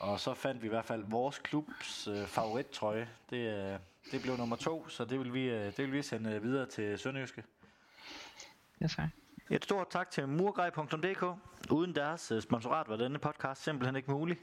og 0.00 0.20
så 0.20 0.34
fandt 0.34 0.62
vi 0.62 0.66
i 0.66 0.68
hvert 0.68 0.84
fald 0.84 1.04
vores 1.06 1.38
klubs 1.38 2.08
øh, 2.08 2.26
favorittrøje. 2.26 3.08
Det, 3.30 3.72
øh, 3.72 3.78
det 4.12 4.22
blev 4.22 4.36
nummer 4.36 4.56
to, 4.56 4.88
så 4.88 5.04
det 5.04 5.18
vil 5.18 5.34
vi, 5.34 5.44
øh, 5.50 5.64
det 5.64 5.78
vil 5.78 5.92
vi 5.92 6.02
sende 6.02 6.30
øh, 6.32 6.42
videre 6.42 6.66
til 6.66 6.98
Sønderjyske. 6.98 7.44
Ja, 8.80 8.86
tak. 8.86 9.08
Et 9.50 9.64
stort 9.64 9.90
tak 9.90 10.10
til 10.10 10.28
murgrej.dk. 10.28 11.24
Uden 11.70 11.94
deres 11.94 12.32
øh, 12.32 12.42
sponsorat 12.42 12.88
var 12.88 12.96
denne 12.96 13.18
podcast 13.18 13.62
simpelthen 13.62 13.96
ikke 13.96 14.10
mulig. 14.10 14.38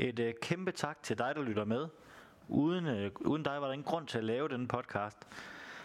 Et 0.00 0.18
øh, 0.18 0.34
kæmpe 0.42 0.72
tak 0.72 1.02
til 1.02 1.18
dig, 1.18 1.34
der 1.34 1.42
lytter 1.42 1.64
med. 1.64 1.88
Uden, 2.48 2.86
øh, 2.86 3.10
uden 3.20 3.42
dig 3.42 3.60
var 3.60 3.66
der 3.66 3.72
ingen 3.72 3.84
grund 3.84 4.06
til 4.06 4.18
at 4.18 4.24
lave 4.24 4.48
denne 4.48 4.68
podcast. 4.68 5.18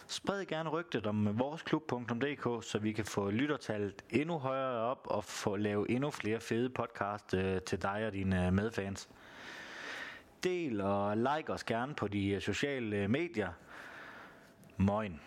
Spred 0.09 0.45
gerne 0.45 0.69
rygtet 0.69 1.07
om 1.07 1.39
voresklub.dk, 1.39 2.63
så 2.65 2.79
vi 2.79 2.91
kan 2.91 3.05
få 3.05 3.29
lyttertallet 3.29 4.03
endnu 4.09 4.37
højere 4.37 4.79
op 4.79 5.07
og 5.09 5.23
få 5.23 5.55
lave 5.55 5.91
endnu 5.91 6.11
flere 6.11 6.39
fede 6.39 6.69
podcast 6.69 7.33
øh, 7.33 7.61
til 7.61 7.81
dig 7.81 8.07
og 8.07 8.13
dine 8.13 8.47
øh, 8.47 8.53
medfans. 8.53 9.09
Del 10.43 10.81
og 10.81 11.17
like 11.17 11.53
os 11.53 11.63
gerne 11.63 11.95
på 11.95 12.07
de 12.07 12.29
øh, 12.29 12.41
sociale 12.41 12.95
øh, 12.97 13.09
medier. 13.09 13.49
Moin. 14.77 15.19